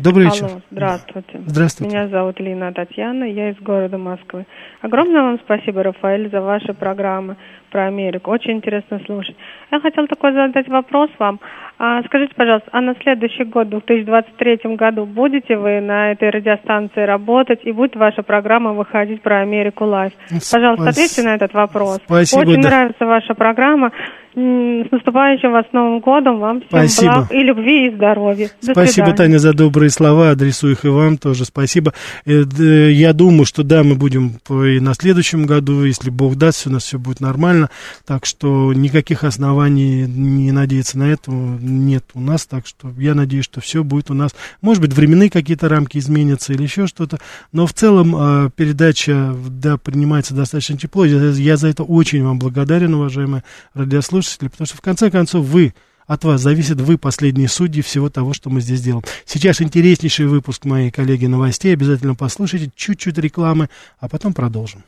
Добрый 0.00 0.26
Алло, 0.26 0.34
вечер. 0.34 0.62
здравствуйте. 0.70 1.40
Здравствуйте. 1.46 1.96
Меня 1.96 2.08
зовут 2.08 2.38
Лина 2.38 2.72
Татьяна, 2.72 3.24
я 3.24 3.50
из 3.50 3.56
города 3.56 3.98
Москвы. 3.98 4.46
Огромное 4.80 5.22
вам 5.22 5.40
спасибо, 5.44 5.82
Рафаэль, 5.82 6.30
за 6.30 6.40
ваши 6.40 6.72
программы 6.72 7.36
про 7.70 7.88
Америку. 7.88 8.30
Очень 8.30 8.58
интересно 8.58 9.00
слушать. 9.06 9.36
Я 9.72 9.80
хотела 9.80 10.06
такой 10.06 10.32
задать 10.32 10.68
вопрос 10.68 11.10
вам. 11.18 11.40
А, 11.80 12.02
скажите, 12.02 12.34
пожалуйста, 12.34 12.68
а 12.72 12.80
на 12.80 12.94
следующий 13.02 13.44
год, 13.44 13.68
в 13.68 13.70
2023 13.70 14.74
году, 14.74 15.06
будете 15.06 15.56
вы 15.56 15.80
на 15.80 16.10
этой 16.10 16.30
радиостанции 16.30 17.02
работать 17.02 17.60
и 17.62 17.70
будет 17.70 17.94
ваша 17.94 18.22
программа 18.22 18.72
выходить 18.72 19.22
про 19.22 19.42
Америку 19.42 19.84
Лайв? 19.84 20.12
Пожалуйста, 20.28 20.82
Спас- 20.82 20.96
ответьте 20.96 21.22
на 21.22 21.36
этот 21.36 21.54
вопрос. 21.54 22.00
Спасибо, 22.04 22.40
Очень 22.40 22.62
да. 22.62 22.68
нравится 22.68 23.06
ваша 23.06 23.34
программа. 23.34 23.92
С 24.34 24.90
наступающим 24.92 25.52
вас 25.52 25.64
Новым 25.72 26.00
годом. 26.00 26.38
Вам 26.38 26.58
всем 26.60 26.68
Спасибо. 26.68 27.12
благ 27.14 27.32
и 27.32 27.38
любви, 27.42 27.86
и 27.88 27.94
здоровья. 27.96 28.50
До 28.62 28.72
Спасибо, 28.72 29.06
свидания. 29.06 29.16
Таня, 29.16 29.38
за 29.38 29.52
добрые 29.52 29.90
слова. 29.90 30.30
Адресую 30.30 30.74
их 30.74 30.84
и 30.84 30.88
вам 30.88 31.16
тоже. 31.18 31.44
Спасибо. 31.44 31.92
Э, 32.26 32.44
д- 32.44 32.92
Я 32.92 33.12
думаю, 33.14 33.46
что 33.46 33.62
да, 33.64 33.82
мы 33.82 33.94
будем 33.94 34.34
и 34.48 34.80
на 34.80 34.94
следующем 34.94 35.46
году, 35.46 35.82
если 35.84 36.10
Бог 36.10 36.36
даст, 36.36 36.66
у 36.66 36.70
нас 36.70 36.84
все 36.84 36.98
будет 36.98 37.20
нормально. 37.20 37.70
Так 38.06 38.26
что 38.26 38.72
никаких 38.74 39.24
оснований 39.24 40.06
не 40.06 40.52
надеяться 40.52 40.98
на 40.98 41.04
это 41.04 41.30
нет 41.30 42.04
у 42.14 42.20
нас. 42.20 42.46
Так 42.46 42.66
что 42.66 42.90
я 42.98 43.14
надеюсь, 43.14 43.44
что 43.44 43.60
все 43.60 43.82
будет 43.82 44.10
у 44.10 44.14
нас. 44.14 44.36
Может 44.60 44.82
быть, 44.82 44.92
временные 44.92 45.30
какие-то 45.30 45.68
рамки 45.68 45.98
изменятся 45.98 46.52
или 46.52 46.62
еще 46.62 46.86
что-то. 46.86 47.18
Но 47.52 47.66
в 47.66 47.72
целом 47.72 48.14
э, 48.14 48.50
передача 48.54 49.34
да, 49.48 49.78
принимается 49.78 50.34
достаточно 50.34 50.76
тепло. 50.76 51.04
Я 51.06 51.56
за 51.56 51.68
это 51.68 51.82
очень 51.82 52.22
вам 52.22 52.38
благодарен, 52.38 52.94
уважаемые 52.94 53.42
радиослушатели, 53.74 54.17
потому 54.48 54.66
что 54.66 54.76
в 54.76 54.80
конце 54.80 55.10
концов 55.10 55.44
вы 55.44 55.74
от 56.06 56.24
вас 56.24 56.40
зависит 56.40 56.80
вы, 56.80 56.96
последние 56.96 57.48
судьи 57.48 57.82
всего 57.82 58.08
того, 58.08 58.32
что 58.32 58.50
мы 58.50 58.60
здесь 58.60 58.80
делаем. 58.80 59.04
Сейчас 59.26 59.60
интереснейший 59.60 60.26
выпуск 60.26 60.64
моей 60.64 60.90
коллеги 60.90 61.26
новостей. 61.26 61.74
Обязательно 61.74 62.14
послушайте 62.14 62.70
чуть-чуть 62.74 63.18
рекламы, 63.18 63.68
а 64.00 64.08
потом 64.08 64.32
продолжим. 64.32 64.82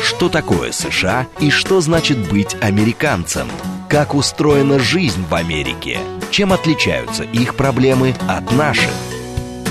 Что 0.00 0.28
такое 0.28 0.70
США 0.70 1.26
и 1.40 1.50
что 1.50 1.80
значит 1.80 2.30
быть 2.30 2.56
американцем? 2.60 3.48
Как 3.88 4.14
устроена 4.14 4.78
жизнь 4.78 5.24
в 5.28 5.34
Америке? 5.34 5.98
Чем 6.30 6.52
отличаются 6.52 7.24
их 7.24 7.56
проблемы 7.56 8.14
от 8.28 8.52
наших? 8.52 8.92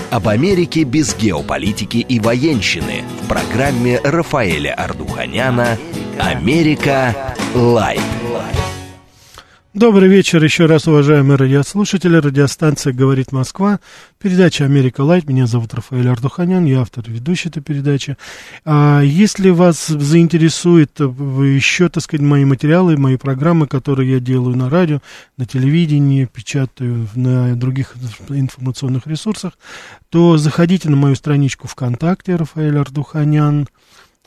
Об 0.09 0.29
Америке 0.29 0.83
без 0.83 1.15
геополитики 1.15 1.97
и 1.97 2.19
военщины 2.19 3.03
в 3.21 3.27
программе 3.27 3.99
Рафаэля 4.01 4.73
Ардуханяна 4.73 5.77
«Америка. 6.17 7.35
Light». 7.53 8.01
Добрый 9.77 10.09
вечер 10.09 10.43
еще 10.43 10.65
раз, 10.65 10.87
уважаемые 10.87 11.37
радиослушатели. 11.37 12.17
Радиостанция 12.17 12.93
«Говорит 12.93 13.31
Москва». 13.31 13.79
Передача 14.19 14.65
«Америка 14.65 15.01
Light». 15.01 15.29
Меня 15.29 15.45
зовут 15.45 15.75
Рафаэль 15.75 16.09
Ардуханян, 16.09 16.65
я 16.65 16.81
автор 16.81 17.03
и 17.07 17.11
ведущий 17.11 17.49
этой 17.49 17.61
передачи. 17.61 18.17
А 18.65 19.01
если 19.01 19.51
вас 19.51 19.85
заинтересует 19.85 20.99
э, 20.99 21.03
еще, 21.03 21.89
так 21.89 22.01
сказать, 22.01 22.25
мои 22.25 22.43
материалы, 22.43 22.97
мои 22.97 23.17
программы, 23.17 23.67
которые 23.67 24.13
я 24.13 24.19
делаю 24.19 24.57
на 24.57 24.71
радио, 24.71 24.99
на 25.37 25.45
телевидении, 25.45 26.25
печатаю 26.25 27.07
на 27.13 27.55
других 27.55 27.93
информационных 28.29 29.05
ресурсах, 29.05 29.59
то 30.09 30.37
заходите 30.37 30.89
на 30.89 30.95
мою 30.95 31.13
страничку 31.13 31.67
ВКонтакте 31.67 32.35
«Рафаэль 32.35 32.79
Ардуханян». 32.79 33.67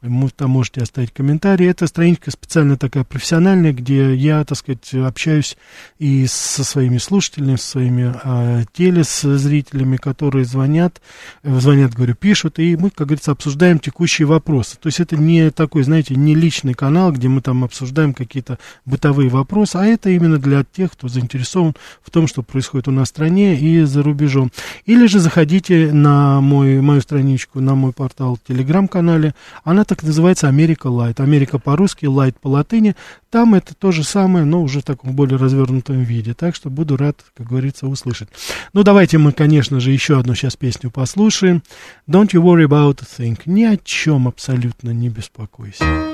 Там 0.01 0.51
можете 0.51 0.81
оставить 0.81 1.13
комментарий. 1.13 1.69
Это 1.69 1.87
страничка 1.87 2.31
специально 2.31 2.79
такая 2.79 3.05
профессиональная, 3.05 3.75
где 3.75 4.15
я, 4.15 4.43
так 4.45 4.57
сказать, 4.57 4.95
общаюсь 4.95 5.59
и 5.99 6.27
со 6.27 6.65
своими 6.65 6.97
слушателями, 6.97 7.57
со 7.57 7.67
своими 7.67 8.15
а, 8.25 8.63
телезрителями, 8.73 9.99
которые 9.99 10.47
звонят, 10.47 11.03
э, 11.43 11.61
звонят, 11.61 11.93
говорю, 11.93 12.15
пишут, 12.15 12.59
и 12.59 12.77
мы, 12.77 12.89
как 12.89 13.09
говорится, 13.09 13.33
обсуждаем 13.33 13.79
текущие 13.79 14.27
вопросы. 14.27 14.79
То 14.81 14.87
есть 14.87 15.01
это 15.01 15.17
не 15.17 15.51
такой, 15.51 15.83
знаете, 15.83 16.15
не 16.15 16.35
личный 16.35 16.73
канал, 16.73 17.13
где 17.13 17.29
мы 17.29 17.43
там 17.43 17.63
обсуждаем 17.63 18.15
какие-то 18.15 18.59
бытовые 18.87 19.29
вопросы, 19.29 19.77
а 19.77 19.85
это 19.85 20.09
именно 20.09 20.39
для 20.39 20.65
тех, 20.65 20.93
кто 20.93 21.09
заинтересован 21.09 21.75
в 22.03 22.11
том, 22.11 22.27
что 22.27 22.43
происходит 22.43 22.89
у 22.89 22.91
нас 22.91 23.09
в 23.09 23.11
стране 23.11 23.59
и 23.59 23.83
за 23.83 24.03
рубежом. 24.03 24.51
Или 24.87 25.07
же 25.07 25.19
заходите 25.19 25.93
на 25.93 26.41
мой, 26.41 26.81
мою 26.81 27.03
страничку, 27.03 27.61
на 27.61 27.75
мой 27.75 27.93
портал 27.93 28.37
в 28.37 28.49
Телеграм-канале, 28.49 29.35
она 29.63 29.85
так 29.91 30.05
называется 30.05 30.47
Америка 30.47 30.87
Light. 30.87 31.19
Америка 31.19 31.59
по-русски, 31.59 32.07
Light 32.07 32.39
по 32.39 32.47
латыни. 32.47 32.95
Там 33.29 33.57
это 33.57 33.75
то 33.75 33.91
же 33.91 34.05
самое, 34.05 34.45
но 34.45 34.63
уже 34.63 34.83
в 34.83 34.85
таком 34.85 35.17
более 35.17 35.37
развернутом 35.37 36.05
виде. 36.05 36.33
Так 36.33 36.55
что 36.55 36.71
буду 36.71 36.97
рад, 36.97 37.25
как 37.37 37.49
говорится, 37.49 37.89
услышать. 37.89 38.29
Ну, 38.73 38.85
давайте 38.85 39.19
мы, 39.19 39.33
конечно 39.33 39.81
же, 39.81 39.91
еще 39.91 40.21
одну 40.21 40.37
сейчас 40.37 40.55
песню 40.55 40.93
послушаем. 40.93 41.65
Don't 42.09 42.29
you 42.29 42.41
worry 42.41 42.69
about 42.69 43.03
a 43.03 43.05
thing. 43.05 43.37
Ни 43.47 43.65
о 43.65 43.77
чем 43.79 44.29
абсолютно 44.29 44.91
не 44.91 45.09
беспокойся. 45.09 46.10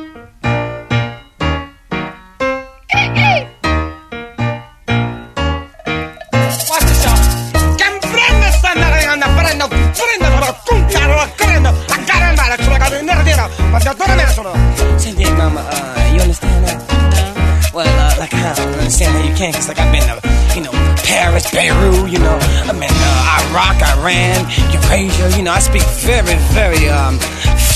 Can, 19.36 19.52
like 19.68 19.78
I've 19.78 19.92
been, 19.92 20.08
uh, 20.08 20.18
you 20.56 20.62
know, 20.64 20.72
Paris, 21.04 21.50
Beirut, 21.52 22.10
you 22.10 22.18
know, 22.18 22.38
I've 22.64 22.80
been 22.80 22.88
uh, 22.88 23.52
Iraq, 23.52 23.76
Iran, 24.00 24.48
Eurasia, 24.72 25.36
you 25.36 25.44
know, 25.44 25.52
I 25.52 25.60
speak 25.60 25.82
very, 26.00 26.36
very 26.56 26.88
um, 26.88 27.18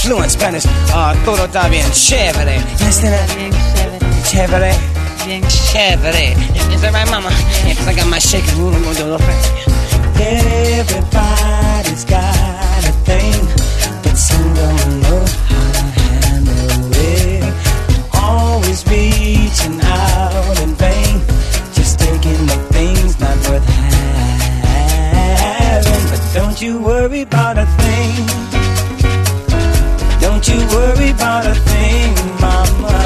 fluent 0.00 0.30
Spanish. 0.32 0.64
Uh, 0.88 1.14
todo 1.24 1.44
está 1.44 1.68
bien 1.68 1.84
chévere. 1.92 2.56
You 2.56 2.64
understand 2.80 3.12
that? 3.14 3.28
Chévere. 4.24 4.72
Chévere. 5.68 6.34
Is 6.72 6.80
that 6.80 6.92
right, 6.94 7.10
mama? 7.10 7.30
Yeah, 7.66 7.74
cause 7.74 7.88
I 7.88 7.94
got 7.94 8.08
my 8.08 8.18
shaking. 8.18 8.56
Everybody's 10.80 12.04
got 12.04 12.84
a 12.84 12.92
thing, 13.04 13.46
but 14.02 14.16
some 14.16 14.54
don't 14.54 15.00
know 15.02 15.24
how 15.48 15.72
to 15.76 15.82
handle 16.00 16.90
it. 16.94 17.44
Always 18.14 18.86
reaching 18.86 19.80
out 19.82 20.49
worth 23.50 23.68
having. 25.44 26.04
But 26.10 26.22
don't 26.34 26.58
you 26.62 26.72
worry 26.78 27.22
about 27.22 27.58
a 27.58 27.66
thing. 27.82 28.26
Don't 30.20 30.44
you 30.48 30.58
worry 30.76 31.10
about 31.10 31.46
a 31.46 31.54
thing, 31.70 32.14
mama. 32.44 32.98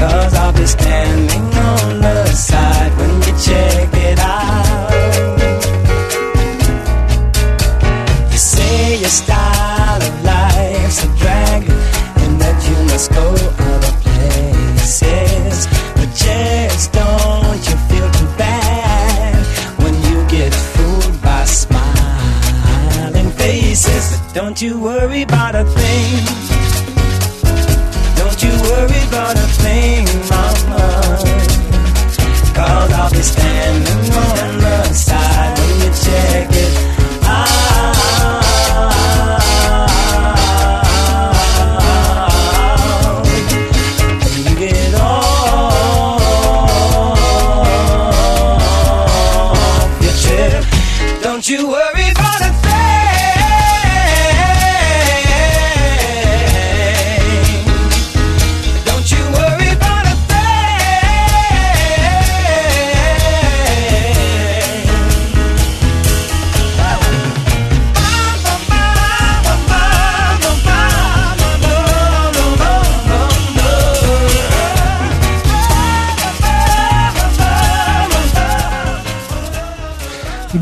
Cause 0.00 0.34
I'll 0.34 0.52
be 0.52 0.66
standing 0.66 1.46
on 1.70 2.00
the 2.00 2.26
side 2.32 2.92
when 2.98 3.14
you 3.26 3.34
check 3.46 3.99
don't 24.32 24.62
you 24.62 24.78
worry 24.80 25.22
about 25.22 25.54
a 25.54 25.64
thing. 25.64 26.24
Don't 28.16 28.42
you 28.42 28.50
worry 28.62 29.02
about 29.08 29.36
a 29.36 29.48
thing, 29.62 30.04
mama. 30.28 30.86
Cause 32.54 32.92
I'll 32.92 33.10
be 33.10 33.22
standing 33.22 34.12
on 34.14 34.58
the 34.58 34.92
side 34.92 35.58
when 35.58 35.80
you 35.80 35.90
check 36.04 36.49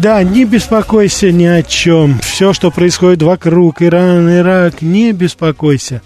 Да, 0.09 0.23
не 0.23 0.47
беспокойся 0.47 1.31
ни 1.31 1.45
о 1.45 1.63
чем. 1.63 2.19
Все, 2.21 2.55
что 2.55 2.71
происходит 2.71 3.21
вокруг, 3.21 3.83
Иран, 3.83 4.27
Ирак, 4.39 4.81
не 4.81 5.13
беспокойся. 5.13 6.01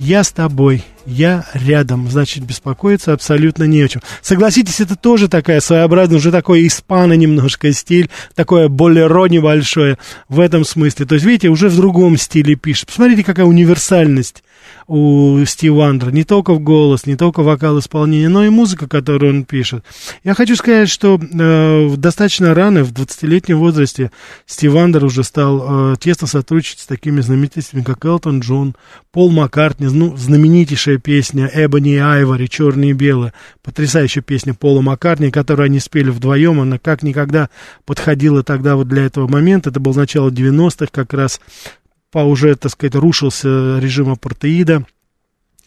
Я 0.00 0.24
с 0.24 0.32
тобой, 0.32 0.82
я 1.06 1.46
рядом, 1.54 2.10
значит, 2.10 2.42
беспокоиться 2.42 3.12
абсолютно 3.12 3.62
не 3.62 3.82
о 3.82 3.86
чем. 3.86 4.02
Согласитесь, 4.20 4.80
это 4.80 4.96
тоже 4.96 5.28
такая 5.28 5.60
своеобразная, 5.60 6.16
уже 6.16 6.32
такой 6.32 6.66
испано 6.66 7.12
немножко 7.12 7.72
стиль, 7.72 8.10
такое 8.34 8.66
болеро 8.66 9.26
небольшое 9.26 9.96
в 10.28 10.40
этом 10.40 10.64
смысле. 10.64 11.06
То 11.06 11.14
есть, 11.14 11.24
видите, 11.24 11.46
уже 11.46 11.68
в 11.68 11.76
другом 11.76 12.16
стиле 12.16 12.56
пишет. 12.56 12.88
Посмотрите, 12.88 13.22
какая 13.22 13.46
универсальность 13.46 14.42
у 14.86 15.44
Стива 15.46 15.76
Вандера. 15.76 16.10
Не 16.10 16.24
только 16.24 16.54
в 16.54 16.60
голос, 16.60 17.06
не 17.06 17.16
только 17.16 17.42
вокал 17.42 17.78
исполнения, 17.78 18.28
но 18.28 18.44
и 18.44 18.48
музыка, 18.48 18.88
которую 18.88 19.34
он 19.34 19.44
пишет. 19.44 19.84
Я 20.22 20.34
хочу 20.34 20.56
сказать, 20.56 20.88
что 20.88 21.18
э, 21.20 21.96
достаточно 21.96 22.54
рано, 22.54 22.84
в 22.84 22.92
20-летнем 22.92 23.58
возрасте, 23.58 24.10
Стив 24.46 24.72
Вандер 24.72 25.04
уже 25.04 25.24
стал 25.24 25.92
э, 25.92 25.96
тесно 25.98 26.26
сотрудничать 26.26 26.80
с 26.80 26.86
такими 26.86 27.20
знаменитостями, 27.20 27.82
как 27.82 28.04
Элтон 28.04 28.40
Джон, 28.40 28.76
Пол 29.10 29.30
Маккартни, 29.30 29.86
ну, 29.86 30.16
знаменитейшая 30.16 30.98
песня 30.98 31.50
«Эбони 31.52 31.94
и 31.94 31.98
Айвори», 31.98 32.48
«Черные 32.48 32.90
и 32.90 32.94
белые», 32.94 33.32
потрясающая 33.62 34.22
песня 34.22 34.54
Пола 34.54 34.82
Маккартни, 34.82 35.30
которую 35.30 35.66
они 35.66 35.80
спели 35.80 36.10
вдвоем, 36.10 36.60
она 36.60 36.78
как 36.78 37.02
никогда 37.02 37.50
подходила 37.84 38.42
тогда 38.42 38.76
вот 38.76 38.88
для 38.88 39.04
этого 39.04 39.26
момента, 39.26 39.70
это 39.70 39.80
было 39.80 39.94
начало 39.94 40.30
90-х, 40.30 40.88
как 40.92 41.12
раз 41.12 41.40
уже, 42.24 42.54
так 42.56 42.72
сказать, 42.72 42.94
рушился 42.94 43.78
режим 43.78 44.10
апартеида 44.10 44.84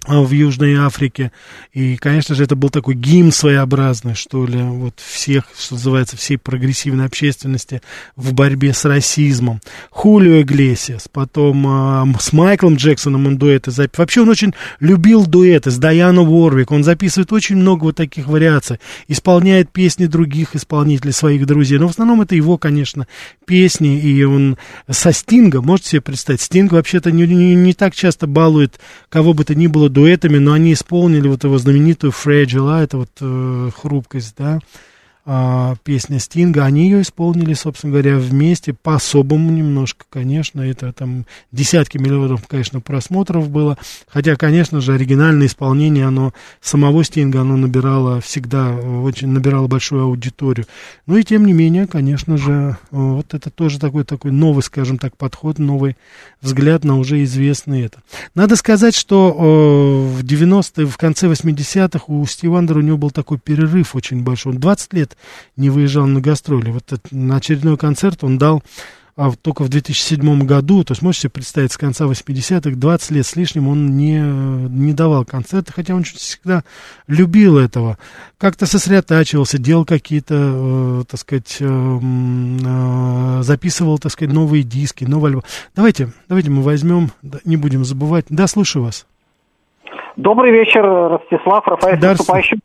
в 0.07 0.31
Южной 0.31 0.75
Африке. 0.75 1.31
И, 1.73 1.97
конечно 1.97 2.33
же, 2.33 2.43
это 2.45 2.55
был 2.55 2.69
такой 2.69 2.95
гимн 2.95 3.31
своеобразный, 3.31 4.15
что 4.15 4.45
ли, 4.45 4.61
вот 4.61 4.93
всех, 4.99 5.45
что 5.57 5.75
называется, 5.75 6.15
всей 6.15 6.37
прогрессивной 6.37 7.05
общественности 7.05 7.81
в 8.15 8.33
борьбе 8.33 8.73
с 8.73 8.85
расизмом. 8.85 9.59
Хулио 9.89 10.41
Иглесиас, 10.41 11.09
потом 11.11 11.65
а, 11.67 12.07
с 12.19 12.31
Майклом 12.31 12.77
Джексоном 12.77 13.27
он 13.27 13.37
дуэты 13.37 13.71
записывал. 13.71 14.03
Вообще 14.03 14.21
он 14.21 14.29
очень 14.29 14.53
любил 14.79 15.25
дуэты 15.25 15.69
с 15.69 15.77
Даяна 15.77 16.21
Уорвик. 16.21 16.71
Он 16.71 16.83
записывает 16.83 17.33
очень 17.33 17.57
много 17.57 17.83
вот 17.83 17.97
таких 17.97 18.27
вариаций. 18.27 18.79
Исполняет 19.09 19.71
песни 19.71 20.05
других 20.05 20.55
исполнителей, 20.55 21.11
своих 21.11 21.45
друзей. 21.45 21.77
Но 21.77 21.87
в 21.87 21.91
основном 21.91 22.21
это 22.21 22.35
его, 22.35 22.57
конечно, 22.57 23.05
песни. 23.45 23.99
И 23.99 24.23
он 24.23 24.57
со 24.89 25.11
Стингом, 25.11 25.65
можете 25.65 25.89
себе 25.89 26.01
представить, 26.01 26.41
Стинг 26.41 26.71
вообще-то 26.71 27.11
не, 27.11 27.27
не, 27.27 27.55
не 27.55 27.73
так 27.73 27.93
часто 27.93 28.27
балует 28.27 28.79
кого 29.09 29.33
бы 29.33 29.43
то 29.43 29.55
ни 29.55 29.67
было 29.67 29.88
дуэтами, 29.89 30.37
но 30.37 30.53
они 30.53 30.73
исполнили 30.73 31.27
вот 31.27 31.43
его 31.43 31.57
знаменитую 31.57 32.11
Fragile, 32.11 32.83
это 32.83 32.97
вот 32.97 33.09
э, 33.19 33.69
хрупкость, 33.75 34.35
да, 34.37 34.59
а, 35.25 35.75
песня 35.83 36.19
Стинга, 36.19 36.65
они 36.65 36.85
ее 36.85 37.01
исполнили, 37.01 37.53
собственно 37.53 37.91
говоря, 37.93 38.17
вместе, 38.17 38.73
по-особому 38.73 39.51
немножко, 39.51 40.05
конечно, 40.09 40.61
это 40.61 40.91
там 40.93 41.25
десятки 41.51 41.97
миллионов, 41.97 42.47
конечно, 42.47 42.81
просмотров 42.81 43.49
было, 43.49 43.77
хотя, 44.07 44.35
конечно 44.35 44.81
же, 44.81 44.93
оригинальное 44.93 45.47
исполнение, 45.47 46.05
оно, 46.05 46.33
самого 46.61 47.03
Стинга, 47.03 47.41
оно 47.41 47.57
набирало 47.57 48.21
всегда, 48.21 48.73
очень 48.73 49.27
набирало 49.27 49.67
большую 49.67 50.03
аудиторию, 50.03 50.65
ну 51.05 51.17
и 51.17 51.23
тем 51.23 51.45
не 51.45 51.53
менее, 51.53 51.85
конечно 51.85 52.37
же, 52.37 52.77
вот 52.89 53.33
это 53.33 53.49
тоже 53.49 53.79
такой, 53.79 54.05
такой 54.05 54.31
новый, 54.31 54.63
скажем 54.63 54.97
так, 54.97 55.15
подход, 55.15 55.59
новый 55.59 55.95
взгляд 56.41 56.83
на 56.83 56.97
уже 56.97 57.23
известный 57.23 57.81
это. 57.81 58.01
Надо 58.33 58.55
сказать, 58.55 58.95
что 58.95 59.35
э, 59.37 60.21
в 60.21 60.23
90-е, 60.23 60.85
в 60.85 60.97
конце 60.97 61.27
80-х 61.27 62.05
у 62.07 62.25
Стива 62.25 62.53
Вандера 62.53 62.79
у 62.79 62.81
него 62.81 62.97
был 62.97 63.11
такой 63.11 63.37
перерыв 63.37 63.95
очень 63.95 64.23
большой, 64.23 64.53
он 64.53 64.59
20 64.59 64.93
лет 64.93 65.08
не 65.55 65.69
выезжал 65.69 66.07
на 66.07 66.21
гастроли. 66.21 66.71
Вот 66.71 66.91
это, 66.91 67.01
на 67.11 67.37
очередной 67.37 67.77
концерт 67.77 68.23
он 68.23 68.37
дал 68.37 68.63
а 69.19 69.31
вот 69.31 69.41
только 69.41 69.63
в 69.63 69.69
2007 69.69 70.45
году, 70.45 70.85
то 70.85 70.93
есть 70.93 71.01
можете 71.01 71.23
себе 71.23 71.31
представить, 71.31 71.73
с 71.73 71.77
конца 71.77 72.05
80-х, 72.05 72.69
20 72.73 73.11
лет 73.11 73.25
с 73.25 73.35
лишним 73.35 73.67
он 73.67 73.97
не, 73.97 74.17
не 74.17 74.93
давал 74.93 75.25
концерты, 75.25 75.73
хотя 75.73 75.93
он 75.93 76.03
всегда 76.03 76.63
любил 77.05 77.57
этого. 77.57 77.97
Как-то 78.37 78.65
сосредотачивался, 78.65 79.57
делал 79.57 79.83
какие-то, 79.83 80.35
э, 80.37 81.03
так 81.11 81.19
сказать, 81.19 81.57
э, 81.59 81.65
э, 81.65 83.41
записывал, 83.41 83.99
так 83.99 84.13
сказать, 84.13 84.33
новые 84.33 84.63
диски, 84.63 85.03
новые 85.03 85.31
альбомы. 85.31 85.43
Давайте, 85.75 86.13
давайте 86.29 86.49
мы 86.49 86.61
возьмем, 86.61 87.09
не 87.43 87.57
будем 87.57 87.83
забывать. 87.83 88.23
Да, 88.29 88.47
слушаю 88.47 88.85
вас. 88.85 89.05
Добрый 90.15 90.53
вечер, 90.53 90.81
Ростислав, 90.81 91.67
Рафаэль, 91.67 91.99
Да, 91.99 92.11
наступающим. 92.11 92.61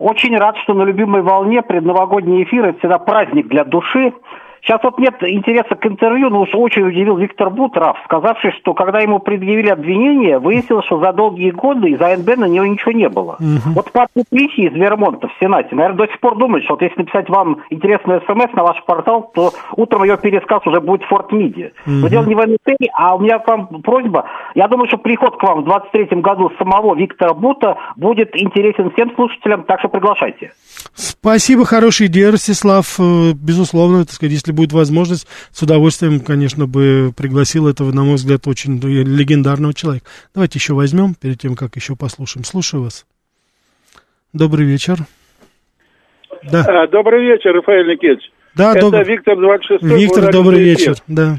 Очень 0.00 0.34
рад, 0.38 0.56
что 0.62 0.72
на 0.72 0.84
любимой 0.84 1.20
волне 1.20 1.60
предновогодний 1.60 2.42
эфир 2.44 2.64
это 2.64 2.78
всегда 2.78 2.98
праздник 2.98 3.48
для 3.48 3.64
души. 3.64 4.14
Сейчас 4.62 4.80
вот 4.82 4.98
нет 4.98 5.14
интереса 5.22 5.74
к 5.74 5.86
интервью, 5.86 6.30
но 6.30 6.42
уж 6.42 6.50
очень 6.54 6.82
удивил 6.82 7.16
Виктор 7.16 7.50
Бутров, 7.50 7.96
сказавший, 8.04 8.52
что 8.52 8.74
когда 8.74 9.00
ему 9.00 9.18
предъявили 9.18 9.68
обвинение, 9.68 10.38
выяснилось, 10.38 10.84
что 10.86 11.00
за 11.00 11.12
долгие 11.12 11.50
годы 11.50 11.90
из 11.90 12.00
АНБ 12.00 12.36
на 12.36 12.44
него 12.46 12.66
ничего 12.66 12.92
не 12.92 13.08
было. 13.08 13.36
Вот 13.74 13.90
Пат 13.92 14.08
Плиси 14.30 14.62
из 14.68 14.72
Вермонта 14.72 15.28
в 15.28 15.32
Сенате, 15.40 15.74
наверное, 15.74 16.06
до 16.06 16.06
сих 16.06 16.20
пор 16.20 16.36
думает, 16.36 16.64
что 16.64 16.74
вот 16.74 16.82
если 16.82 17.00
написать 17.00 17.28
вам 17.28 17.62
интересную 17.70 18.20
смс 18.26 18.52
на 18.52 18.62
ваш 18.62 18.82
портал, 18.84 19.30
то 19.34 19.50
утром 19.76 20.04
ее 20.04 20.16
пересказ 20.16 20.66
уже 20.66 20.80
будет 20.80 21.02
в 21.02 21.06
Форт 21.08 21.32
Миди. 21.32 21.72
Но 21.86 22.08
дело 22.08 22.24
не 22.24 22.34
в 22.34 22.46
НТ, 22.46 22.90
а 22.92 23.14
у 23.14 23.20
меня 23.20 23.38
к 23.38 23.48
вам 23.48 23.66
просьба. 23.82 24.26
Я 24.54 24.68
думаю, 24.68 24.88
что 24.88 24.98
приход 24.98 25.38
к 25.38 25.42
вам 25.42 25.62
в 25.62 25.64
23 25.64 26.20
году 26.20 26.50
самого 26.58 26.94
Виктора 26.94 27.34
Бута 27.34 27.76
будет 27.96 28.36
интересен 28.36 28.90
всем 28.90 29.14
слушателям, 29.14 29.64
так 29.64 29.80
что 29.80 29.88
приглашайте. 29.88 30.52
Спасибо, 31.00 31.64
хорошая 31.64 32.08
идея, 32.08 32.30
Ростислав. 32.30 32.96
Э, 32.98 33.32
Безусловно, 33.34 34.04
так 34.04 34.12
сказать, 34.14 34.32
если 34.34 34.52
будет 34.52 34.72
возможность, 34.72 35.26
с 35.50 35.62
удовольствием, 35.62 36.20
конечно, 36.20 36.66
бы 36.66 37.12
пригласил 37.16 37.66
этого, 37.68 37.90
на 37.92 38.04
мой 38.04 38.16
взгляд, 38.16 38.46
очень 38.46 38.78
легендарного 38.80 39.72
человека. 39.72 40.06
Давайте 40.34 40.58
еще 40.58 40.74
возьмем, 40.74 41.14
перед 41.14 41.40
тем, 41.40 41.56
как 41.56 41.74
еще 41.76 41.96
послушаем. 41.96 42.44
Слушаю 42.44 42.82
вас. 42.82 43.06
Добрый 44.34 44.66
вечер. 44.66 44.98
Да, 46.50 46.64
А, 46.68 46.86
Добрый 46.86 47.22
вечер, 47.24 47.52
Рафаэль 47.54 47.86
Никитич. 47.88 48.30
да, 48.54 48.72
Это 48.72 48.80
добрый. 48.82 49.04
Виктор 49.04 49.36
26 49.38 49.82
Виктор, 49.82 50.30
добрый 50.32 50.60
вечер. 50.62 50.94
Да. 51.06 51.38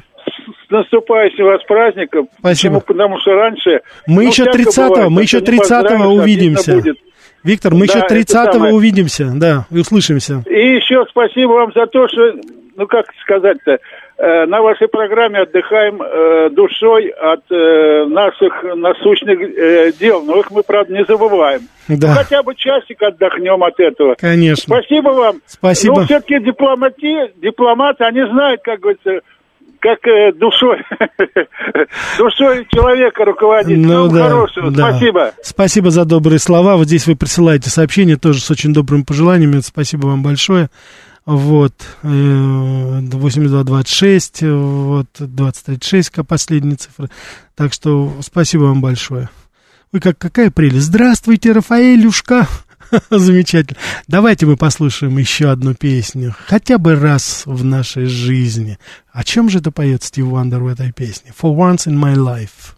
С 0.67 0.71
наступающим 0.71 1.45
вас 1.45 1.61
праздником. 1.67 2.29
Спасибо. 2.39 2.79
Почему? 2.79 2.81
Потому 2.81 3.19
что 3.19 3.31
раньше... 3.33 3.81
Мы 4.07 4.23
ну, 4.23 4.29
еще 4.29 4.43
всяко 4.43 4.57
30-го, 4.57 4.89
бывает, 4.89 5.09
мы 5.11 5.21
еще 5.21 5.39
не 5.39 5.45
30-го 5.45 5.57
поздравишь, 5.59 5.91
обидно 5.91 6.07
увидимся. 6.09 6.73
будет. 6.73 6.97
Виктор, 7.43 7.73
мы 7.73 7.87
Да, 7.87 7.93
еще 7.93 8.05
это 8.05 8.15
30-го 8.15 8.51
самое. 8.53 8.73
увидимся, 8.73 9.31
да, 9.35 9.65
и 9.71 9.79
услышимся. 9.79 10.43
И 10.49 10.75
еще 10.75 11.05
спасибо 11.09 11.51
вам 11.53 11.71
за 11.73 11.87
то, 11.87 12.07
что, 12.07 12.33
ну 12.75 12.87
как 12.87 13.05
сказать-то, 13.21 13.79
э, 14.17 14.45
на 14.45 14.61
вашей 14.61 14.87
программе 14.87 15.39
отдыхаем 15.39 16.01
э, 16.01 16.49
душой 16.51 17.07
от 17.09 17.41
э, 17.51 18.05
наших 18.05 18.63
насущных 18.75 19.39
э, 19.39 19.91
дел. 19.99 20.21
Но 20.23 20.39
их 20.39 20.51
мы, 20.51 20.61
правда, 20.63 20.93
не 20.93 21.03
забываем. 21.05 21.61
Ну, 21.87 21.97
Да, 21.99 22.13
хотя 22.13 22.43
бы 22.43 22.53
часик 22.55 23.01
отдохнем 23.01 23.63
от 23.63 23.79
этого. 23.79 24.15
конечно. 24.19 24.75
Спасибо 24.75 25.09
вам. 25.09 25.35
Спасибо. 25.47 26.01
Ну, 26.01 26.05
все-таки 26.05 26.39
дипломати, 26.39 27.31
дипломаты, 27.41 28.03
они 28.03 28.21
знают, 28.31 28.61
как 28.63 28.79
говорится, 28.79 29.21
как 29.81 30.05
э, 30.07 30.31
душой, 30.33 30.77
душой 32.17 32.67
человека 32.71 33.25
руководить. 33.25 33.77
Ну 33.77 34.07
Всего 34.07 34.15
да, 34.15 34.29
хорошего. 34.29 34.71
да. 34.71 34.91
Спасибо. 34.91 35.31
Спасибо 35.43 35.91
за 35.91 36.05
добрые 36.05 36.39
слова. 36.39 36.77
Вот 36.77 36.87
здесь 36.87 37.07
вы 37.07 37.15
присылаете 37.15 37.69
сообщение 37.69 38.17
тоже 38.17 38.41
с 38.41 38.51
очень 38.51 38.73
добрыми 38.73 39.01
пожеланиями. 39.01 39.59
Спасибо 39.59 40.07
вам 40.07 40.23
большое. 40.23 40.69
Вот, 41.25 41.73
э, 42.03 42.07
8226, 42.07 44.43
э, 44.43 44.51
вот, 44.51 45.07
2036, 45.19 46.09
как 46.09 46.27
последние 46.27 46.77
цифры. 46.77 47.09
Так 47.55 47.73
что 47.73 48.13
спасибо 48.21 48.63
вам 48.63 48.81
большое. 48.81 49.29
Ой, 49.93 49.99
как, 49.99 50.17
какая 50.17 50.51
прелесть. 50.51 50.85
Здравствуйте, 50.85 51.51
Рафаэлюшка. 51.51 52.47
Замечательно. 53.09 53.79
Давайте 54.07 54.45
мы 54.45 54.57
послушаем 54.57 55.17
еще 55.17 55.49
одну 55.49 55.73
песню. 55.73 56.35
Хотя 56.47 56.77
бы 56.77 56.95
раз 56.95 57.43
в 57.45 57.63
нашей 57.63 58.05
жизни. 58.05 58.77
О 59.11 59.23
чем 59.23 59.49
же 59.49 59.59
это 59.59 59.71
поет 59.71 60.03
Стив 60.03 60.25
Вандер 60.25 60.61
в 60.61 60.67
этой 60.67 60.91
песне? 60.91 61.31
For 61.39 61.55
once 61.55 61.87
in 61.87 61.97
my 61.97 62.15
life. 62.15 62.75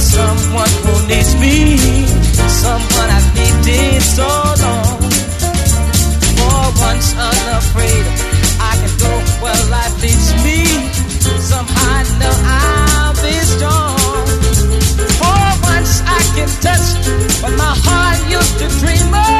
Someone 0.00 0.68
who 0.82 1.06
needs 1.08 1.34
me, 1.36 2.09
someone 2.60 3.10
I've 3.16 3.28
needed 3.38 4.02
so 4.02 4.28
long. 4.64 5.00
For 6.36 6.60
once 6.86 7.08
unafraid, 7.28 8.04
I 8.70 8.72
can 8.80 8.94
go 9.04 9.12
where 9.42 9.62
life 9.76 9.94
leads 10.02 10.28
me. 10.44 10.60
Somehow 11.50 11.98
I 11.98 12.02
know 12.20 12.36
I'll 12.58 13.14
be 13.24 13.36
strong. 13.52 14.26
For 15.20 15.42
once 15.72 15.92
I 16.18 16.20
can 16.36 16.50
touch 16.64 16.86
what 17.42 17.54
my 17.62 17.72
heart 17.84 18.18
used 18.36 18.54
to 18.60 18.66
dream 18.80 19.14
of. 19.14 19.39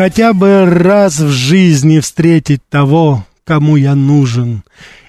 Хотя 0.00 0.32
бы 0.32 0.64
раз 0.64 1.18
в 1.18 1.28
жизни 1.28 2.00
встретить 2.00 2.62
того, 2.70 3.26
кому 3.44 3.76
я 3.76 3.94
нужен, 3.94 4.62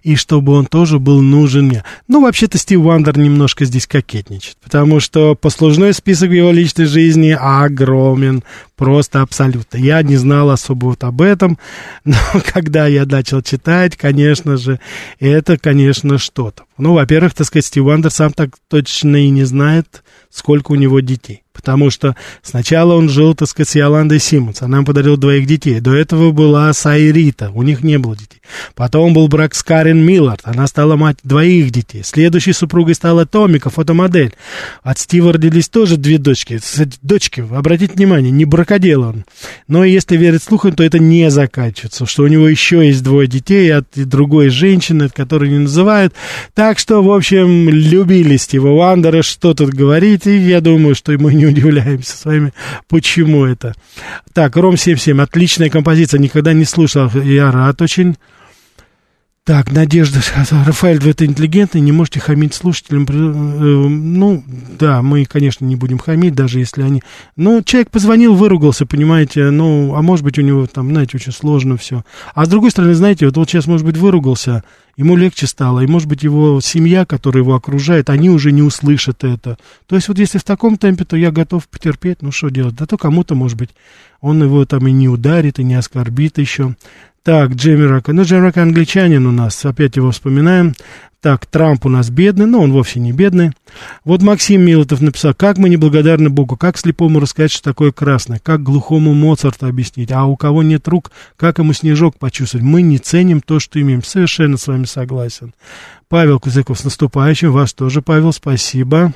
и 0.04 0.18
чтобы 0.18 0.52
он 0.52 0.66
тоже 0.66 1.00
был 1.00 1.22
нужен 1.22 1.68
мне. 1.68 1.86
Ну, 2.10 2.22
вообще-то 2.22 2.58
Стиви 2.58 2.82
Вандер 2.82 3.18
немножко 3.18 3.64
здесь 3.64 3.88
кокетничает, 3.88 4.58
потому 4.62 5.00
что 5.00 5.34
послужной 5.36 5.94
список 5.94 6.32
его 6.32 6.52
личной 6.52 6.88
жизни 6.88 7.38
огромен, 7.40 8.44
просто 8.76 9.22
абсолютно. 9.22 9.78
Я 9.78 10.04
не 10.04 10.18
знал 10.18 10.50
особо 10.50 10.88
вот 10.88 11.06
об 11.06 11.22
этом, 11.22 11.58
но 12.04 12.18
когда 12.52 12.86
я 12.86 13.06
начал 13.06 13.42
читать, 13.42 13.96
конечно 13.96 14.58
же, 14.58 14.82
это, 15.22 15.58
конечно, 15.58 16.18
что-то. 16.18 16.64
Ну, 16.78 16.96
во-первых, 16.96 17.34
так 17.34 17.48
сказать, 17.48 17.66
Стиви 17.66 17.86
Вандер 17.86 18.12
сам 18.12 18.34
так 18.34 18.58
точно 18.68 19.16
и 19.16 19.30
не 19.30 19.46
знает, 19.46 20.04
сколько 20.30 20.74
у 20.74 20.76
него 20.76 21.00
детей. 21.00 21.44
Потому 21.54 21.90
что 21.90 22.16
сначала 22.42 22.94
он 22.94 23.10
жил, 23.10 23.36
так 23.36 23.48
сказать, 23.48 23.70
с 23.70 23.76
Йоландой 23.76 24.20
Симмонс. 24.20 24.62
Она 24.62 24.78
ему 24.78 24.86
подарила 24.86 25.18
двоих 25.18 25.46
детей. 25.46 25.80
До 25.80 25.94
этого 25.94 26.32
была 26.32 26.72
Сайрита. 26.74 27.52
У 27.54 27.62
них 27.64 27.84
не 27.84 27.98
было 27.98 28.16
детей. 28.16 28.42
Потом 28.74 29.14
был 29.14 29.28
брак 29.28 29.54
с 29.54 29.64
Карен 29.64 30.00
Миллард. 30.00 30.42
Она 30.44 30.68
стала 30.68 30.96
мать 30.96 31.18
двоих 31.24 31.72
детей. 31.72 32.04
Следующей 32.04 32.54
супругой 32.54 32.96
стала 32.96 33.26
Томика, 33.26 33.70
фотомодель. 33.70 34.34
От 34.82 35.00
Стива 35.00 35.34
родились 35.34 35.70
тоже 35.70 35.98
две 35.98 36.18
дочки. 36.18 36.58
Кстати, 36.58 36.98
дочки, 37.02 37.42
обратите 37.42 37.94
внимание, 37.94 38.32
не 38.32 38.46
бракодел 38.46 39.04
он. 39.04 39.26
Но 39.68 39.84
если 39.84 40.18
верить 40.18 40.44
слухам, 40.44 40.74
то 40.74 40.84
это 40.84 41.00
не 41.00 41.30
заканчивается. 41.30 42.06
Что 42.06 42.24
у 42.24 42.28
него 42.28 42.48
еще 42.48 42.86
есть 42.88 43.04
двое 43.04 43.28
детей 43.28 43.74
от 43.74 43.88
другой 43.96 44.50
женщины, 44.50 45.10
которую 45.10 45.52
не 45.52 45.60
называют. 45.60 46.14
Так 46.54 46.80
что, 46.80 47.04
в 47.04 47.12
общем, 47.12 47.70
любили 47.70 48.38
Стива 48.38 48.74
Вандера. 48.76 49.22
Что 49.22 49.54
тут 49.54 49.70
говорить. 49.70 50.28
И 50.28 50.38
я 50.38 50.62
думаю, 50.62 50.96
что 50.96 51.12
мы 51.14 51.34
не 51.34 51.41
удивляемся 51.46 52.18
с 52.18 52.26
вами, 52.26 52.54
почему 52.88 53.46
это. 53.46 53.74
Так, 54.34 54.56
Ром 54.56 54.78
77, 54.78 55.22
отличная 55.22 55.70
композиция. 55.70 56.20
Никогда 56.20 56.54
не 56.54 56.66
слушал. 56.66 57.10
Я 57.24 57.52
рад 57.52 57.82
очень. 57.82 58.18
Так, 59.44 59.72
Надежда, 59.72 60.20
Рафаэль, 60.68 61.00
вы 61.00 61.10
это 61.10 61.26
интеллигентный, 61.26 61.82
не 61.82 61.92
можете 61.92 62.20
хамить 62.20 62.54
слушателям. 62.54 63.06
Э, 63.10 63.88
Ну, 63.90 64.44
да, 64.78 65.02
мы, 65.02 65.26
конечно, 65.26 65.66
не 65.66 65.76
будем 65.76 65.98
хамить, 65.98 66.36
даже 66.36 66.60
если 66.60 66.84
они... 66.84 67.02
Ну, 67.38 67.64
человек 67.64 67.90
позвонил, 67.90 68.36
выругался, 68.36 68.86
понимаете, 68.86 69.50
ну, 69.50 69.96
а 69.96 70.04
может 70.04 70.24
быть, 70.24 70.38
у 70.38 70.44
него 70.44 70.68
там, 70.68 70.90
знаете, 70.92 71.18
очень 71.18 71.32
сложно 71.32 71.76
все. 71.76 72.04
А 72.36 72.46
с 72.46 72.50
другой 72.50 72.70
стороны, 72.70 72.94
знаете, 72.94 73.26
вот, 73.26 73.36
вот 73.36 73.50
сейчас, 73.50 73.66
может 73.66 73.84
быть, 73.84 73.98
выругался, 73.98 74.64
ему 74.96 75.16
легче 75.16 75.48
стало, 75.48 75.80
и, 75.80 75.88
может 75.88 76.08
быть, 76.08 76.22
его 76.22 76.62
семья, 76.62 77.06
которая 77.06 77.42
его 77.42 77.56
окружает, 77.56 78.12
они 78.12 78.30
уже 78.30 78.52
не 78.52 78.62
услышат 78.62 79.24
это. 79.24 79.58
То 79.88 79.96
есть, 79.96 80.08
вот 80.08 80.20
если 80.20 80.38
в 80.38 80.44
таком 80.44 80.78
темпе, 80.78 81.04
то 81.04 81.18
я 81.18 81.32
готов 81.32 81.68
потерпеть, 81.68 82.22
ну, 82.22 82.32
что 82.32 82.50
делать? 82.50 82.76
Да 82.76 82.86
то 82.86 82.96
кому-то, 82.96 83.34
может 83.34 83.58
быть, 83.58 83.72
он 84.20 84.44
его 84.44 84.66
там 84.66 84.88
и 84.88 84.92
не 84.92 85.10
ударит, 85.10 85.58
и 85.58 85.64
не 85.64 85.74
оскорбит 85.74 86.38
еще. 86.38 86.76
Так, 87.24 87.52
Джейми 87.52 87.84
Рака. 87.84 88.14
Ну, 88.14 88.24
Джейми 88.24 88.46
Рака 88.46 88.64
англичанин 88.64 89.26
у 89.28 89.32
нас, 89.32 89.64
опять 89.64 89.96
его 89.96 90.10
вспоминаем. 90.10 90.74
Так, 91.22 91.46
Трамп 91.46 91.86
у 91.86 91.90
нас 91.90 92.10
бедный, 92.10 92.48
но 92.48 92.62
он 92.62 92.72
вовсе 92.72 93.00
не 93.00 93.12
бедный. 93.12 93.52
Вот 94.04 94.24
Максим 94.24 94.62
Милотов 94.62 95.02
написал, 95.02 95.36
как 95.36 95.60
мы 95.60 95.70
неблагодарны 95.70 96.32
Богу, 96.32 96.58
как 96.58 96.80
слепому 96.80 97.20
рассказать, 97.20 97.52
что 97.52 97.64
такое 97.64 97.92
красное, 97.92 98.40
как 98.40 98.64
глухому 98.64 99.14
Моцарту 99.14 99.68
объяснить, 99.68 100.12
а 100.12 100.26
у 100.26 100.36
кого 100.36 100.64
нет 100.64 100.88
рук, 100.88 101.12
как 101.38 101.60
ему 101.60 101.74
снежок 101.74 102.18
почувствовать. 102.18 102.66
Мы 102.66 102.82
не 102.82 102.98
ценим 102.98 103.42
то, 103.42 103.60
что 103.60 103.80
имеем. 103.80 104.04
Совершенно 104.04 104.58
с 104.58 104.66
вами 104.66 104.86
согласен. 104.86 105.54
Павел 106.10 106.40
Кузяков 106.40 106.80
с 106.80 106.84
наступающим, 106.86 107.52
вас 107.52 107.72
тоже, 107.74 108.02
Павел, 108.02 108.34
спасибо. 108.34 109.14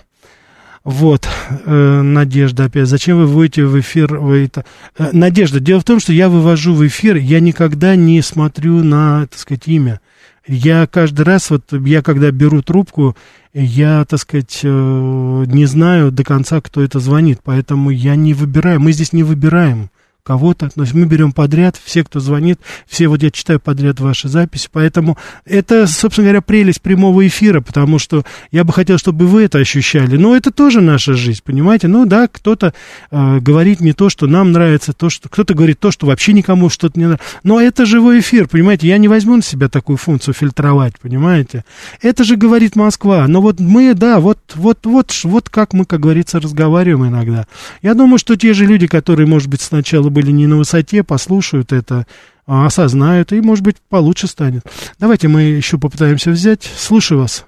Вот, 0.85 1.27
э, 1.65 2.01
Надежда 2.03 2.65
опять. 2.65 2.87
Зачем 2.87 3.17
вы 3.17 3.25
вводите 3.25 3.65
в 3.65 3.77
эфир? 3.79 4.17
Вы 4.19 4.45
это... 4.45 4.65
э, 4.99 5.09
Надежда, 5.13 5.59
дело 5.59 5.79
в 5.79 5.83
том, 5.83 5.99
что 5.99 6.13
я 6.13 6.29
вывожу 6.29 6.75
в 6.75 6.85
эфир, 6.85 7.15
я 7.15 7.39
никогда 7.39 7.95
не 7.95 8.21
смотрю 8.21 8.83
на, 8.83 9.25
так 9.25 9.39
сказать, 9.39 9.67
имя. 9.67 9.99
Я 10.47 10.85
каждый 10.85 11.23
раз, 11.23 11.49
вот 11.49 11.73
я 11.73 12.03
когда 12.03 12.29
беру 12.29 12.61
трубку, 12.61 13.17
я, 13.51 14.05
так 14.05 14.19
сказать, 14.19 14.59
э, 14.61 15.43
не 15.47 15.65
знаю 15.65 16.11
до 16.11 16.23
конца, 16.23 16.61
кто 16.61 16.83
это 16.83 16.99
звонит, 16.99 17.39
поэтому 17.43 17.89
я 17.89 18.15
не 18.15 18.35
выбираю, 18.35 18.79
мы 18.79 18.91
здесь 18.91 19.11
не 19.11 19.23
выбираем 19.23 19.89
кого-то. 20.25 20.69
То 20.69 20.81
есть 20.81 20.93
мы 20.93 21.05
берем 21.05 21.31
подряд, 21.31 21.79
все, 21.81 22.03
кто 22.03 22.19
звонит, 22.19 22.59
все, 22.87 23.07
вот 23.07 23.21
я 23.21 23.29
читаю 23.29 23.59
подряд 23.59 23.99
ваши 23.99 24.27
записи, 24.27 24.67
поэтому 24.71 25.17
это, 25.45 25.85
собственно 25.85 26.25
говоря, 26.25 26.41
прелесть 26.41 26.81
прямого 26.81 27.25
эфира, 27.27 27.61
потому 27.61 27.99
что 27.99 28.23
я 28.51 28.63
бы 28.63 28.73
хотел, 28.73 28.97
чтобы 28.97 29.27
вы 29.27 29.43
это 29.43 29.59
ощущали, 29.59 30.17
но 30.17 30.35
это 30.35 30.51
тоже 30.51 30.81
наша 30.81 31.13
жизнь, 31.13 31.41
понимаете? 31.43 31.87
Ну 31.87 32.07
да, 32.07 32.27
кто-то 32.27 32.73
э, 33.11 33.39
говорит 33.39 33.81
не 33.81 33.93
то, 33.93 34.09
что 34.09 34.25
нам 34.25 34.51
нравится, 34.51 34.93
то, 34.93 35.11
что 35.11 35.29
кто-то 35.29 35.53
говорит 35.53 35.79
то, 35.79 35.91
что 35.91 36.07
вообще 36.07 36.33
никому 36.33 36.69
что-то 36.69 36.99
не 36.99 37.05
нравится, 37.05 37.25
но 37.43 37.61
это 37.61 37.85
живой 37.85 38.19
эфир, 38.19 38.47
понимаете? 38.47 38.87
Я 38.87 38.97
не 38.97 39.07
возьму 39.07 39.35
на 39.35 39.43
себя 39.43 39.69
такую 39.69 39.97
функцию 39.97 40.33
фильтровать, 40.33 40.99
понимаете? 40.99 41.63
Это 42.01 42.23
же 42.23 42.35
говорит 42.35 42.75
Москва, 42.75 43.27
но 43.27 43.41
вот 43.41 43.59
мы, 43.59 43.93
да, 43.93 44.19
вот, 44.19 44.39
вот, 44.55 44.85
вот, 44.85 45.11
вот 45.23 45.49
как 45.49 45.73
мы, 45.73 45.85
как 45.85 45.99
говорится, 45.99 46.39
разговариваем 46.39 47.07
иногда. 47.09 47.45
Я 47.83 47.93
думаю, 47.93 48.17
что 48.17 48.35
те 48.35 48.53
же 48.55 48.65
люди, 48.65 48.87
которые, 48.87 49.27
может 49.27 49.49
быть, 49.49 49.61
сначала 49.61 50.09
были 50.15 50.31
не 50.31 50.47
на 50.47 50.55
высоте, 50.55 51.03
послушают 51.03 51.73
это, 51.73 52.07
а, 52.47 52.65
осознают, 52.65 53.33
и, 53.33 53.41
может 53.41 53.63
быть, 53.63 53.75
получше 53.89 54.27
станет. 54.27 54.63
Давайте 54.97 55.27
мы 55.27 55.41
еще 55.41 55.77
попытаемся 55.77 56.31
взять. 56.31 56.63
Слушаю 56.63 57.19
вас. 57.19 57.45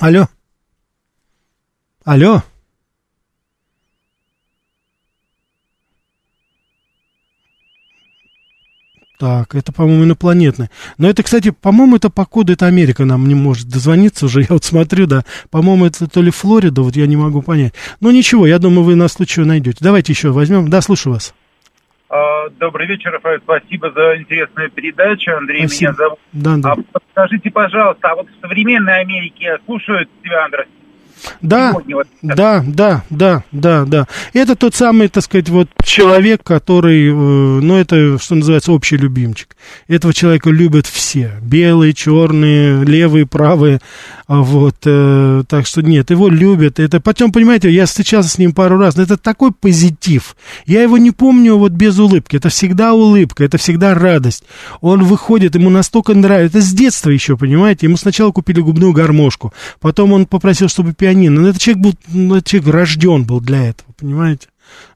Алло. 0.00 0.26
Алло. 2.04 2.42
Так, 9.22 9.54
это, 9.54 9.72
по-моему, 9.72 10.02
инопланетный. 10.02 10.66
Но 10.98 11.08
это, 11.08 11.22
кстати, 11.22 11.50
по-моему, 11.50 11.94
это 11.94 12.10
по 12.10 12.26
коду, 12.26 12.54
это 12.54 12.66
Америка 12.66 13.04
нам 13.04 13.28
не 13.28 13.36
может 13.36 13.68
дозвониться 13.68 14.26
уже. 14.26 14.40
Я 14.40 14.48
вот 14.50 14.64
смотрю, 14.64 15.06
да. 15.06 15.22
По-моему, 15.48 15.86
это 15.86 16.08
то 16.08 16.20
ли 16.20 16.32
Флорида, 16.32 16.82
вот 16.82 16.96
я 16.96 17.06
не 17.06 17.16
могу 17.16 17.40
понять. 17.40 17.72
Ну, 18.00 18.10
ничего, 18.10 18.48
я 18.48 18.58
думаю, 18.58 18.82
вы 18.82 18.96
на 18.96 19.06
случай 19.06 19.42
найдете. 19.42 19.78
Давайте 19.80 20.12
еще 20.12 20.30
возьмем. 20.30 20.68
Да, 20.68 20.80
слушаю 20.80 21.12
вас. 21.12 21.34
А, 22.08 22.48
Добрый 22.58 22.88
вечер, 22.88 23.12
Рафаэль. 23.12 23.38
Спасибо 23.44 23.92
за 23.92 24.16
интересную 24.16 24.72
передачу. 24.72 25.30
Андрей 25.36 25.68
Спасибо. 25.68 25.92
меня 25.92 25.96
зовут. 25.98 26.18
Да, 26.32 26.56
да. 26.56 26.72
А 26.72 26.98
подскажите, 26.98 27.50
пожалуйста, 27.52 28.08
а 28.08 28.16
вот 28.16 28.26
в 28.26 28.40
современной 28.40 29.02
Америке 29.02 29.56
слушают 29.66 30.10
Стива 30.18 30.46
Андерса? 30.46 30.68
Да, 31.40 31.72
вот 31.72 32.06
да, 32.22 32.64
да, 32.66 33.04
да, 33.10 33.44
да, 33.52 33.84
да. 33.84 34.06
Это 34.32 34.56
тот 34.56 34.74
самый, 34.74 35.08
так 35.08 35.24
сказать, 35.24 35.48
вот 35.48 35.68
человек, 35.84 36.42
который, 36.42 37.08
э, 37.08 37.12
ну, 37.12 37.76
это, 37.76 38.18
что 38.18 38.34
называется, 38.34 38.72
общий 38.72 38.96
любимчик. 38.96 39.56
Этого 39.88 40.12
человека 40.14 40.50
любят 40.50 40.86
все. 40.86 41.32
Белые, 41.42 41.94
черные, 41.94 42.84
левые, 42.84 43.26
правые. 43.26 43.80
А 44.26 44.40
Вот, 44.40 44.76
э, 44.84 45.44
так 45.48 45.66
что 45.66 45.82
нет, 45.82 46.10
его 46.10 46.28
любят. 46.28 46.78
Это 46.80 47.00
потом, 47.00 47.32
понимаете, 47.32 47.70
я 47.70 47.86
встречался 47.86 48.28
с 48.30 48.38
ним 48.38 48.52
пару 48.52 48.78
раз, 48.78 48.96
но 48.96 49.02
это 49.02 49.16
такой 49.16 49.52
позитив. 49.52 50.36
Я 50.66 50.82
его 50.82 50.98
не 50.98 51.10
помню 51.10 51.56
вот 51.56 51.72
без 51.72 51.98
улыбки. 51.98 52.36
Это 52.36 52.48
всегда 52.48 52.94
улыбка, 52.94 53.44
это 53.44 53.58
всегда 53.58 53.94
радость. 53.94 54.44
Он 54.80 55.04
выходит, 55.04 55.54
ему 55.54 55.70
настолько 55.70 56.14
нравится. 56.14 56.58
Это 56.58 56.66
с 56.66 56.72
детства 56.72 57.10
еще, 57.10 57.36
понимаете. 57.36 57.86
Ему 57.86 57.96
сначала 57.96 58.32
купили 58.32 58.60
губную 58.60 58.92
гармошку, 58.92 59.52
потом 59.80 60.12
он 60.12 60.26
попросил, 60.26 60.68
чтобы 60.68 60.92
пианино. 60.92 61.11
Но 61.14 61.48
этот 61.48 61.60
человек 61.60 61.82
был, 61.82 61.94
ну, 62.08 62.36
этот 62.36 62.48
человек 62.48 62.72
рожден 62.72 63.24
был 63.24 63.40
для 63.40 63.68
этого, 63.68 63.92
понимаете. 63.98 64.48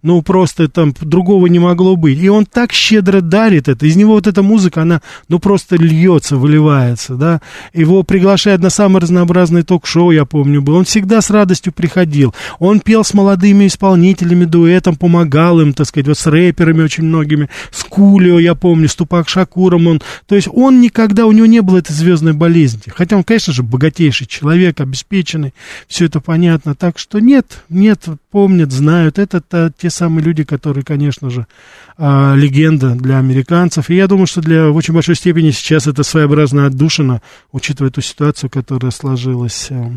Ну, 0.02 0.22
просто 0.22 0.68
там 0.68 0.94
другого 1.00 1.46
не 1.46 1.58
могло 1.58 1.96
быть. 1.96 2.18
И 2.18 2.28
он 2.28 2.46
так 2.46 2.72
щедро 2.72 3.20
дарит 3.20 3.68
это. 3.68 3.86
Из 3.86 3.96
него 3.96 4.14
вот 4.14 4.26
эта 4.26 4.42
музыка, 4.42 4.82
она, 4.82 5.02
ну, 5.28 5.38
просто 5.38 5.76
льется, 5.76 6.36
выливается, 6.36 7.14
да. 7.14 7.40
Его 7.72 8.02
приглашают 8.02 8.62
на 8.62 8.70
самые 8.70 9.00
разнообразные 9.00 9.64
ток-шоу, 9.64 10.10
я 10.10 10.24
помню, 10.24 10.62
был. 10.62 10.76
Он 10.76 10.84
всегда 10.84 11.20
с 11.20 11.30
радостью 11.30 11.72
приходил. 11.72 12.34
Он 12.58 12.80
пел 12.80 13.04
с 13.04 13.14
молодыми 13.14 13.66
исполнителями, 13.66 14.44
дуэтом, 14.44 14.96
помогал 14.96 15.60
им, 15.60 15.72
так 15.72 15.86
сказать, 15.86 16.06
вот 16.06 16.18
с 16.18 16.26
рэперами 16.26 16.82
очень 16.82 17.04
многими. 17.04 17.48
С 17.70 17.82
Кулио, 17.84 18.38
я 18.38 18.54
помню, 18.54 18.88
с 18.88 18.94
Тупак 18.94 19.28
Шакуром 19.28 19.86
он. 19.86 20.02
То 20.26 20.34
есть 20.34 20.48
он 20.52 20.80
никогда, 20.80 21.26
у 21.26 21.32
него 21.32 21.46
не 21.46 21.62
было 21.62 21.78
этой 21.78 21.92
звездной 21.92 22.32
болезни. 22.32 22.92
Хотя 22.94 23.16
он, 23.16 23.24
конечно 23.24 23.52
же, 23.52 23.62
богатейший 23.62 24.26
человек, 24.26 24.80
обеспеченный, 24.80 25.52
все 25.88 26.06
это 26.06 26.20
понятно. 26.20 26.74
Так 26.74 26.98
что 26.98 27.18
нет, 27.18 27.64
нет, 27.68 28.04
помнят, 28.30 28.72
знают. 28.72 29.18
Это 29.66 29.76
те 29.78 29.90
самые 29.90 30.24
люди, 30.24 30.44
которые, 30.44 30.84
конечно 30.84 31.30
же, 31.30 31.46
а, 31.98 32.34
легенда 32.34 32.94
для 32.94 33.18
американцев. 33.18 33.90
И 33.90 33.94
я 33.94 34.06
думаю, 34.06 34.26
что 34.26 34.40
для 34.40 34.68
в 34.68 34.76
очень 34.76 34.94
большой 34.94 35.16
степени 35.16 35.50
сейчас 35.50 35.86
это 35.86 36.02
своеобразная 36.02 36.66
отдушина, 36.66 37.22
учитывая 37.52 37.90
ту 37.90 38.00
ситуацию, 38.00 38.50
которая 38.50 38.90
сложилась 38.90 39.68
э, 39.70 39.90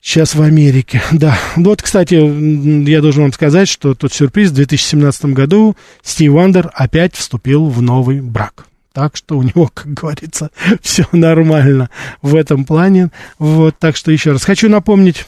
сейчас 0.00 0.34
в 0.34 0.42
Америке. 0.42 1.02
Да, 1.12 1.38
вот, 1.56 1.82
кстати, 1.82 2.14
я 2.14 3.00
должен 3.00 3.22
вам 3.24 3.32
сказать, 3.32 3.68
что 3.68 3.94
тот 3.94 4.12
сюрприз 4.12 4.50
в 4.50 4.54
2017 4.54 5.26
году 5.26 5.76
Стив 6.02 6.32
Вандер 6.32 6.70
опять 6.74 7.14
вступил 7.14 7.66
в 7.66 7.82
новый 7.82 8.20
брак. 8.20 8.66
Так 8.92 9.16
что 9.16 9.38
у 9.38 9.42
него, 9.42 9.70
как 9.72 9.94
говорится, 9.94 10.50
все 10.82 11.06
нормально 11.12 11.90
в 12.22 12.34
этом 12.34 12.64
плане. 12.64 13.10
Вот, 13.38 13.78
так 13.78 13.96
что 13.96 14.10
еще 14.10 14.32
раз 14.32 14.44
хочу 14.44 14.68
напомнить 14.68 15.26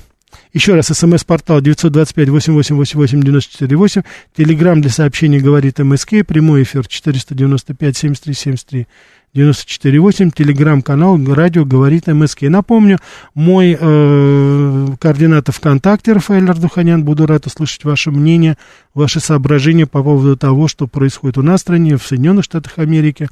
Еще 0.53 0.75
раз, 0.75 0.89
смс-портал 0.89 1.63
925-8888-94-8. 1.63 4.05
Телеграмм 4.37 4.83
для 4.83 4.91
сообщений 4.91 5.41
говорит 5.41 5.79
МСК. 5.79 6.27
Прямой 6.27 6.65
эфир 6.65 6.83
495-73-73. 6.83 8.87
94.8, 9.35 10.31
телеграм-канал 10.37 11.19
«Радио 11.33 11.65
говорит 11.65 12.07
МСК». 12.07 12.43
Напомню, 12.43 12.99
мой 13.35 13.75
э, 13.81 14.87
координатор 15.01 15.55
ВКонтакте 15.55 16.13
Рафаэль 16.13 16.51
Ардуханян. 16.51 17.03
Буду 17.03 17.25
рад 17.25 17.47
услышать 17.47 17.85
ваше 17.85 18.11
мнение, 18.11 18.59
ваши 18.93 19.21
соображения 19.21 19.87
по 19.87 20.03
поводу 20.03 20.37
того, 20.37 20.69
что 20.69 20.87
происходит 20.87 21.39
у 21.39 21.43
нас 21.43 21.61
в 21.61 21.63
стране, 21.63 21.97
в 21.97 22.07
Соединенных 22.07 22.45
Штатах 22.45 22.79
Америки. 22.79 23.31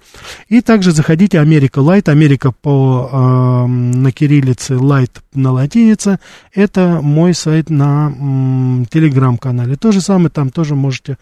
И 0.48 0.62
также 0.62 0.92
заходите 0.92 1.38
Америка 1.38 1.80
Light, 1.80 2.08
Америка 2.08 2.50
по, 2.50 3.10
э, 3.12 3.66
на 3.66 4.10
кириллице, 4.10 4.78
Light 4.78 5.20
на 5.34 5.52
латинице. 5.52 6.18
Это 6.54 7.00
мой 7.02 7.34
сайт 7.34 7.68
на 7.68 8.06
м, 8.06 8.86
телеграм-канале. 8.90 9.76
То 9.76 9.92
же 9.92 10.00
самое, 10.00 10.30
там 10.30 10.48
тоже 10.48 10.74
можете 10.74 11.18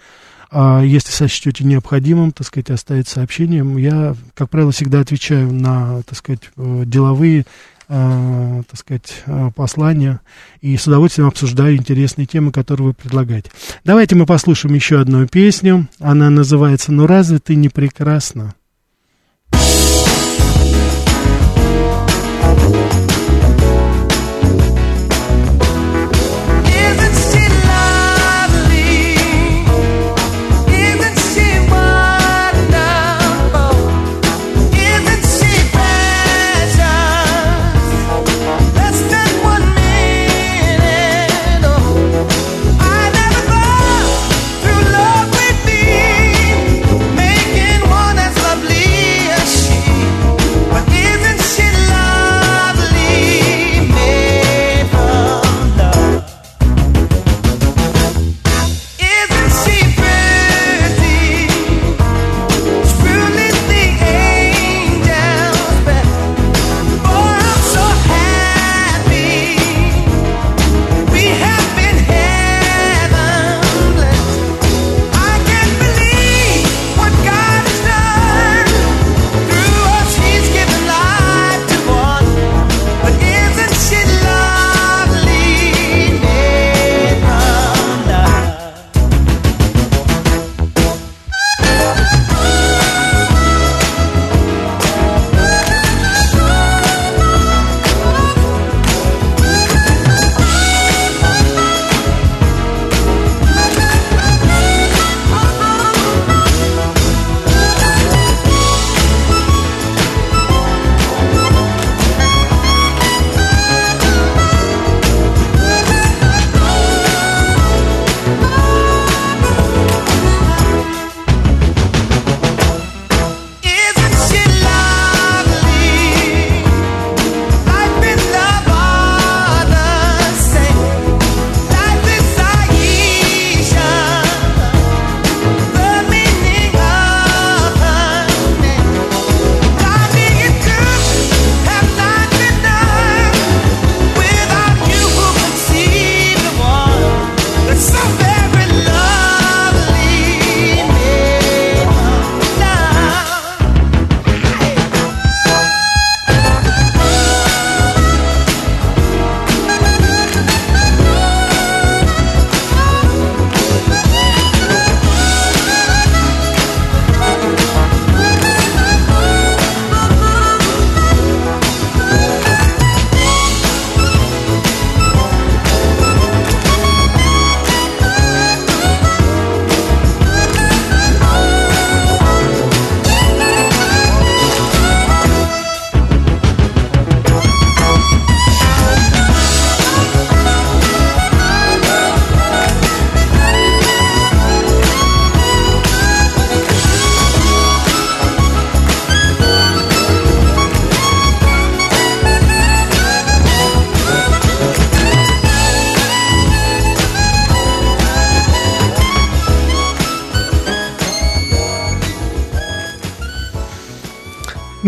а 0.50 0.82
если 0.82 1.10
сочтете 1.10 1.64
необходимым, 1.64 2.32
так 2.32 2.46
сказать, 2.46 2.70
оставить 2.70 3.08
сообщение, 3.08 3.64
я, 3.80 4.16
как 4.34 4.50
правило, 4.50 4.72
всегда 4.72 5.00
отвечаю 5.00 5.52
на, 5.52 6.02
так 6.02 6.16
сказать, 6.16 6.50
э, 6.56 6.82
деловые, 6.86 7.44
э, 7.88 8.62
так 8.68 8.78
сказать, 8.78 9.22
э, 9.26 9.50
послания 9.54 10.20
и 10.60 10.76
с 10.76 10.86
удовольствием 10.86 11.28
обсуждаю 11.28 11.76
интересные 11.76 12.26
темы, 12.26 12.50
которые 12.52 12.88
вы 12.88 12.94
предлагаете. 12.94 13.50
Давайте 13.84 14.14
мы 14.14 14.24
послушаем 14.26 14.74
еще 14.74 15.00
одну 15.00 15.26
песню. 15.26 15.88
Она 16.00 16.30
называется 16.30 16.92
«Ну 16.92 17.06
разве 17.06 17.38
ты 17.38 17.54
не 17.54 17.68
прекрасна?» 17.68 18.54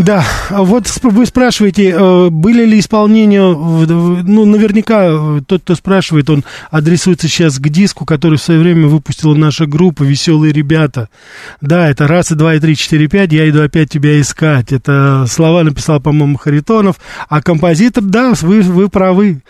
Да, 0.02 0.24
а 0.48 0.62
вот 0.62 0.86
вы 1.02 1.26
спрашиваете, 1.26 1.90
э, 1.90 2.30
были 2.30 2.64
ли 2.64 2.80
исполнения, 2.80 3.42
ну, 3.42 4.44
наверняка 4.46 5.08
э, 5.10 5.40
тот, 5.46 5.60
кто 5.60 5.74
спрашивает, 5.74 6.30
он 6.30 6.42
адресуется 6.70 7.28
сейчас 7.28 7.58
к 7.58 7.68
диску, 7.68 8.06
который 8.06 8.38
в 8.38 8.42
свое 8.42 8.60
время 8.60 8.86
выпустила 8.86 9.34
наша 9.34 9.66
группа 9.66 10.02
«Веселые 10.02 10.54
ребята». 10.54 11.10
Да, 11.60 11.90
это 11.90 12.06
раз, 12.06 12.32
и 12.32 12.34
два, 12.34 12.54
и 12.54 12.60
три, 12.60 12.76
четыре, 12.76 13.08
пять, 13.08 13.32
я 13.32 13.46
иду 13.50 13.62
опять 13.62 13.90
тебя 13.90 14.18
искать. 14.18 14.72
Это 14.72 15.26
слова 15.28 15.64
написал, 15.64 16.00
по-моему, 16.00 16.38
Харитонов, 16.38 16.96
а 17.28 17.42
композитор, 17.42 18.02
да, 18.02 18.32
вы, 18.40 18.62
вы 18.62 18.88
правы. 18.88 19.42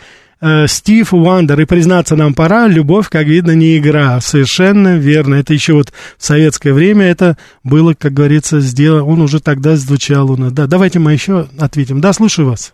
Э, 0.43 0.66
Стив 0.66 1.12
Уандер, 1.12 1.61
и 1.61 1.66
признаться 1.66 2.16
нам 2.16 2.32
пора, 2.32 2.66
любовь, 2.66 3.11
как 3.11 3.24
видно, 3.24 3.51
не 3.55 3.76
игра. 3.76 4.18
Совершенно 4.20 4.97
верно. 4.97 5.34
Это 5.34 5.53
еще 5.53 5.74
вот 5.74 5.88
в 6.16 6.22
советское 6.24 6.72
время 6.72 7.11
это 7.11 7.36
было, 7.62 7.93
как 7.99 8.12
говорится, 8.12 8.61
сделано. 8.61 9.05
Он 9.05 9.20
уже 9.20 9.43
тогда 9.43 9.76
звучал 9.76 10.30
у 10.30 10.36
нас. 10.36 10.53
Да, 10.53 10.66
давайте 10.66 10.99
мы 10.99 11.12
еще 11.12 11.45
ответим. 11.61 12.01
Да, 12.01 12.14
слушаю 12.14 12.49
вас. 12.49 12.72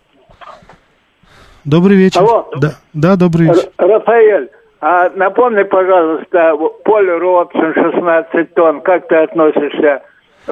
Добрый 1.65 1.97
вечер. 1.97 2.21
Алло. 2.21 2.49
Да, 2.55 2.75
да, 2.93 3.17
добрый 3.17 3.47
вечер. 3.47 3.69
Р- 3.77 3.87
Рафаэль, 3.89 4.49
а 4.79 5.09
напомни, 5.09 5.63
пожалуйста, 5.63 6.53
Поль 6.85 7.09
Робсон, 7.09 7.73
16 7.73 8.53
тонн, 8.53 8.79
как 8.81 9.09
ты 9.09 9.15
относишься? 9.15 10.03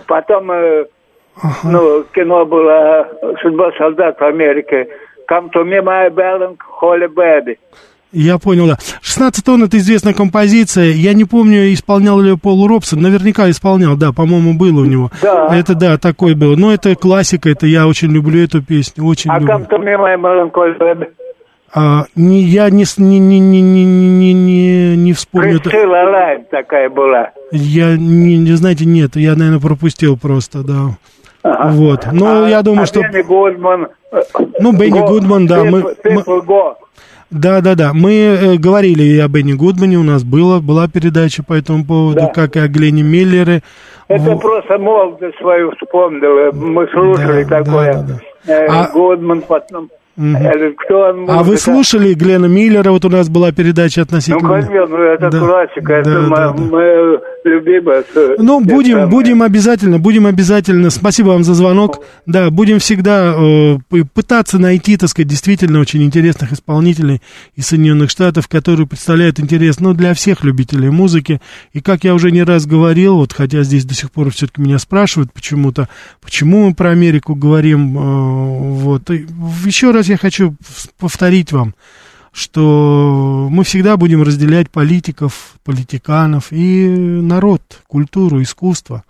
Потом, 0.08 0.52
э, 0.52 0.86
ну, 1.64 2.04
кино 2.14 2.46
было 2.46 3.08
«Судьба 3.42 3.72
солдат 3.78 4.20
в 4.20 4.24
Америке». 4.24 4.88
Come 5.32 5.50
to 5.56 5.64
me, 5.64 5.82
my 5.82 6.10
darling, 6.14 6.56
holy 6.82 7.08
baby. 7.14 7.58
Я 8.12 8.38
понял, 8.38 8.68
да. 8.68 8.78
16 9.02 9.44
тонн 9.44 9.64
это 9.64 9.78
известная 9.78 10.14
композиция. 10.14 10.94
Я 10.94 11.14
не 11.14 11.26
помню, 11.26 11.74
исполнял 11.74 12.22
ли 12.22 12.38
Пол 12.38 12.66
Робсон. 12.66 13.02
Наверняка 13.02 13.50
исполнял, 13.50 13.98
да, 13.98 14.14
по-моему, 14.14 14.54
было 14.54 14.82
у 14.82 14.86
него. 14.86 15.12
Да. 15.22 15.54
Это 15.54 15.76
да, 15.76 15.98
такой 15.98 16.34
был. 16.34 16.56
Но 16.56 16.74
это 16.74 16.96
классика, 16.96 17.50
это 17.50 17.68
я 17.68 17.88
очень 17.88 18.12
люблю 18.12 18.42
эту 18.42 18.62
песню. 18.64 19.04
Очень 19.04 19.32
А 19.32 19.40
люблю. 19.40 19.56
come 19.56 19.70
to 19.70 19.78
me, 19.80 19.98
my 19.98 20.16
melancholy 20.18 21.08
А, 21.74 22.06
не, 22.16 22.44
я 22.44 22.70
не, 22.70 22.86
не, 22.98 23.20
не, 23.20 23.40
не, 23.42 23.62
не, 23.62 23.84
не, 23.84 24.34
не, 24.34 24.96
не 24.96 25.14
вспомню. 25.14 25.58
это. 25.58 25.70
Присцилла 25.70 26.10
Лайн 26.10 26.46
такая 26.50 26.90
была. 26.90 27.32
Я 27.52 27.98
не, 27.98 28.38
не 28.38 28.54
знаете, 28.54 28.86
нет, 28.86 29.18
я, 29.18 29.36
наверное, 29.36 29.60
пропустил 29.60 30.16
просто, 30.16 30.64
да. 30.64 30.98
Ага. 31.48 31.70
Вот. 31.74 32.08
Но 32.12 32.46
А- 32.46 32.50
я 32.50 32.62
думаю, 32.64 32.84
а 32.84 32.86
что... 32.88 33.02
Бенни 33.02 33.22
Гудман. 33.22 33.88
э, 34.12 34.22
Ну, 34.60 34.72
Бенни 34.76 35.00
Go- 35.00 35.08
Гудман, 35.08 35.46
да, 35.46 35.64
мы- 35.64 35.82
Go. 36.04 36.74
Да, 37.30 37.62
да, 37.62 37.76
да. 37.76 37.92
Мы 37.94 38.14
э, 38.14 38.56
говорили 38.56 39.04
и 39.04 39.20
о 39.20 39.28
Бенни 39.28 39.54
Гудмане, 39.54 39.98
у 39.98 40.04
нас 40.04 40.24
было, 40.24 40.60
была 40.60 40.88
передача 40.88 41.44
по 41.44 41.54
этому 41.54 41.86
поводу, 41.86 42.22
Да. 42.22 42.28
как 42.28 42.56
и 42.56 42.60
о 42.60 42.68
Глене 42.68 43.04
Миллере. 43.04 43.62
Это 44.08 44.32
Во- 44.32 44.38
просто 44.38 44.78
молодость 44.80 45.38
свою 45.38 45.72
вспомнил. 45.76 46.52
Мы 46.54 46.88
слушали 46.88 47.44
Да, 47.44 47.64
такое. 47.64 47.94
да, 47.94 48.02
да, 48.48 48.54
Э, 48.54 48.66
А- 48.68 48.92
Гудман 48.94 49.42
потом. 49.42 49.90
Э, 50.18 50.72
Кто 50.86 51.00
он 51.10 51.30
А 51.30 51.40
вы 51.44 51.52
музыка? 51.54 51.62
слушали 51.62 52.14
Глена 52.14 52.46
Миллера? 52.46 52.92
Вот 52.92 53.04
у 53.06 53.10
нас 53.10 53.28
была 53.30 53.52
передача 53.52 54.00
Ну, 54.00 54.04
относительно... 54.04 54.50
конечно, 54.62 54.96
это 54.96 55.30
Да. 55.30 55.40
классика, 55.40 55.94
это 55.94 56.10
Да, 56.10 56.22
моя, 56.22 56.48
да, 56.52 56.54
да. 56.54 56.64
моя 56.64 57.18
любимая. 57.44 58.04
Ну, 58.38 58.62
это 58.62 58.74
будем, 58.74 58.92
самое. 58.94 59.08
будем 59.08 59.44
обязательно, 59.44 60.00
будем 60.00 60.26
обязательно. 60.26 60.90
Спасибо 60.90 61.28
вам 61.30 61.44
за 61.44 61.54
звонок. 61.54 62.04
Да, 62.26 62.50
будем 62.50 62.80
всегда 62.80 63.36
э, 63.38 63.78
пытаться 64.14 64.58
найти, 64.58 64.98
так 64.98 65.10
сказать, 65.10 65.28
действительно 65.28 65.80
очень 65.80 66.02
интересных 66.02 66.54
исполнителей 66.54 67.22
из 67.56 67.68
Соединенных 67.68 68.10
Штатов, 68.10 68.48
которые 68.48 68.88
представляют 68.88 69.40
интерес, 69.40 69.80
ну, 69.80 69.94
для 69.94 70.14
всех 70.14 70.44
любителей 70.44 70.90
музыки. 70.90 71.42
И 71.74 71.82
как 71.82 72.04
я 72.06 72.14
уже 72.16 72.32
не 72.32 72.44
раз 72.44 72.66
говорил, 72.66 73.18
вот, 73.18 73.34
хотя 73.34 73.64
здесь 73.64 73.86
до 73.86 73.94
сих 73.94 74.12
пор 74.12 74.30
все-таки 74.32 74.62
меня 74.62 74.80
спрашивают 74.80 75.32
почему-то, 75.34 75.90
почему 76.22 76.68
мы 76.70 76.74
про 76.74 76.92
Америку 76.92 77.36
говорим, 77.36 77.98
э, 77.98 78.02
вот. 78.72 79.10
И 79.12 79.28
еще 79.66 79.92
раз 79.92 80.05
я 80.10 80.18
хочу 80.18 80.56
повторить 80.98 81.52
вам, 81.52 81.76
что 82.32 83.48
мы 83.50 83.64
всегда 83.64 83.98
будем 83.98 84.22
разделять 84.22 84.70
политиков, 84.70 85.56
политиканов 85.64 86.48
и 86.52 86.88
народ, 86.88 87.62
культуру, 87.88 88.42
искусство. 88.42 89.04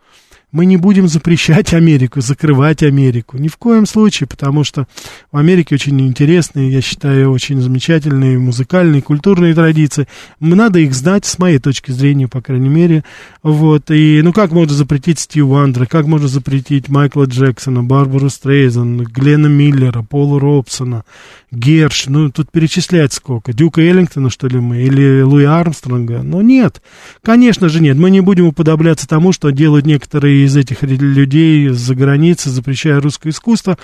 Мы 0.55 0.65
не 0.67 0.77
будем 0.77 1.09
запрещать 1.09 1.73
Америку, 1.73 2.21
закрывать 2.21 2.81
Америку. 2.81 3.37
Ни 3.37 3.49
в 3.49 3.57
коем 3.57 3.85
случае, 3.85 4.25
потому 4.25 4.63
что 4.63 4.87
в 5.29 5.35
Америке 5.35 5.75
очень 5.75 5.99
интересные, 5.99 6.71
я 6.71 6.79
считаю, 6.79 7.33
очень 7.33 7.59
замечательные 7.59 8.39
музыкальные, 8.39 9.01
культурные 9.01 9.53
традиции. 9.53 10.07
Надо 10.39 10.79
их 10.79 10.93
знать, 10.93 11.25
с 11.25 11.39
моей 11.39 11.59
точки 11.59 11.91
зрения, 11.91 12.29
по 12.29 12.41
крайней 12.41 12.69
мере. 12.69 13.03
Вот. 13.43 13.91
И, 13.91 14.21
ну, 14.23 14.31
как 14.31 14.53
можно 14.53 14.73
запретить 14.73 15.19
Стив 15.19 15.45
Вандера, 15.45 15.87
как 15.87 16.05
можно 16.05 16.29
запретить 16.29 16.87
Майкла 16.87 17.25
Джексона, 17.25 17.83
Барбару 17.83 18.29
Стрейзен, 18.29 18.99
Глена 19.03 19.47
Миллера, 19.47 20.03
Пола 20.03 20.39
Робсона, 20.39 21.03
Герш, 21.51 22.05
ну, 22.07 22.31
тут 22.31 22.49
перечислять 22.49 23.11
сколько. 23.11 23.51
Дюка 23.51 23.81
Эллингтона, 23.81 24.29
что 24.29 24.47
ли, 24.47 24.59
мы, 24.59 24.83
или 24.83 25.21
Луи 25.21 25.43
Армстронга? 25.43 26.21
Ну, 26.23 26.39
нет. 26.39 26.81
Конечно 27.23 27.67
же, 27.67 27.81
нет. 27.81 27.97
Мы 27.97 28.09
не 28.09 28.21
будем 28.21 28.47
уподобляться 28.47 29.05
тому, 29.05 29.33
что 29.33 29.49
делают 29.49 29.85
некоторые 29.85 30.44
из 30.45 30.55
этих 30.55 30.83
людей 30.83 31.69
за 31.69 31.95
границей, 31.95 32.51
запрещая 32.51 32.99
русское 32.99 33.29
искусство, 33.29 33.77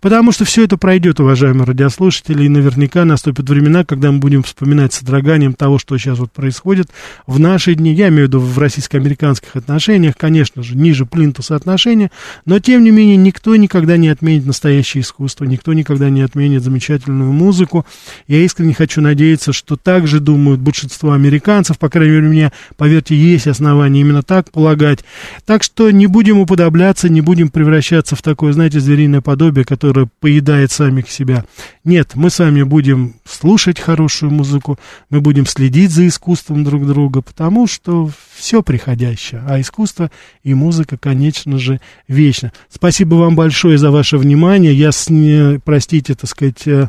потому 0.00 0.32
что 0.32 0.44
все 0.44 0.64
это 0.64 0.76
пройдет, 0.76 1.20
уважаемые 1.20 1.66
радиослушатели, 1.66 2.44
и 2.44 2.48
наверняка 2.48 3.04
наступят 3.04 3.48
времена, 3.48 3.84
когда 3.84 4.10
мы 4.12 4.18
будем 4.18 4.42
вспоминать 4.42 4.92
с 4.92 4.98
содроганием 4.98 5.54
того, 5.54 5.78
что 5.78 5.96
сейчас 5.98 6.18
вот 6.18 6.32
происходит 6.32 6.88
в 7.26 7.38
наши 7.38 7.74
дни, 7.74 7.92
я 7.94 8.08
имею 8.08 8.26
в 8.26 8.28
виду 8.28 8.40
в 8.40 8.58
российско-американских 8.58 9.56
отношениях, 9.56 10.16
конечно 10.16 10.62
же, 10.62 10.76
ниже 10.76 11.06
плинтуса 11.06 11.56
отношения, 11.56 12.10
но, 12.44 12.58
тем 12.58 12.84
не 12.84 12.90
менее, 12.90 13.16
никто 13.16 13.56
никогда 13.56 13.96
не 13.96 14.08
отменит 14.08 14.46
настоящее 14.46 15.02
искусство, 15.02 15.44
никто 15.44 15.72
никогда 15.72 16.10
не 16.10 16.22
отменит 16.22 16.62
замечательную 16.62 17.32
музыку. 17.32 17.86
Я 18.26 18.38
искренне 18.38 18.74
хочу 18.74 19.00
надеяться, 19.00 19.52
что 19.52 19.76
так 19.76 20.06
же 20.06 20.20
думают 20.20 20.60
большинство 20.60 21.12
американцев, 21.12 21.78
по 21.78 21.88
крайней 21.88 22.14
мере, 22.14 22.26
у 22.26 22.30
меня, 22.30 22.52
поверьте, 22.76 23.16
есть 23.16 23.46
основания 23.46 24.00
именно 24.00 24.22
так 24.22 24.50
полагать. 24.50 25.04
Так 25.44 25.62
что 25.62 25.90
не 25.90 26.05
будем 26.08 26.38
уподобляться, 26.38 27.08
не 27.08 27.20
будем 27.20 27.48
превращаться 27.48 28.16
в 28.16 28.22
такое, 28.22 28.52
знаете, 28.52 28.80
звериное 28.80 29.20
подобие, 29.20 29.64
которое 29.64 30.08
поедает 30.20 30.70
самих 30.70 31.10
себя. 31.10 31.44
Нет, 31.84 32.12
мы 32.14 32.30
с 32.30 32.38
вами 32.38 32.62
будем 32.62 33.14
слушать 33.24 33.80
хорошую 33.80 34.32
музыку, 34.32 34.78
мы 35.10 35.20
будем 35.20 35.46
следить 35.46 35.90
за 35.90 36.06
искусством 36.06 36.64
друг 36.64 36.86
друга, 36.86 37.22
потому 37.22 37.66
что 37.66 38.10
все 38.34 38.62
приходящее, 38.62 39.42
а 39.46 39.60
искусство 39.60 40.10
и 40.42 40.54
музыка, 40.54 40.96
конечно 40.98 41.58
же, 41.58 41.80
вечно. 42.08 42.52
Спасибо 42.68 43.14
вам 43.14 43.36
большое 43.36 43.78
за 43.78 43.90
ваше 43.90 44.18
внимание. 44.18 44.74
Я, 44.74 44.92
с, 44.92 45.08
не, 45.08 45.60
простите, 45.64 46.14
так 46.14 46.28
сказать, 46.28 46.66
э, 46.66 46.88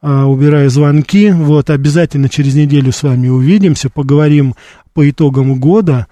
а, 0.00 0.26
убираю 0.26 0.70
звонки. 0.70 1.30
Вот, 1.30 1.70
обязательно 1.70 2.28
через 2.28 2.54
неделю 2.54 2.92
с 2.92 3.02
вами 3.02 3.28
увидимся, 3.28 3.90
поговорим 3.90 4.54
по 4.94 5.08
итогам 5.08 5.58
года. 5.58 6.06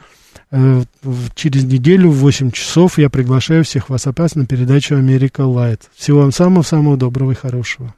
Э, 0.50 0.82
Через 1.34 1.64
неделю 1.64 2.10
в 2.10 2.16
8 2.16 2.50
часов 2.50 2.98
я 2.98 3.10
приглашаю 3.10 3.64
всех 3.64 3.88
вас 3.90 4.06
опять 4.06 4.36
на 4.36 4.46
передачу 4.46 4.96
«Америка 4.96 5.42
Лайт». 5.42 5.90
Всего 5.94 6.20
вам 6.20 6.32
самого-самого 6.32 6.96
доброго 6.96 7.32
и 7.32 7.34
хорошего. 7.34 7.94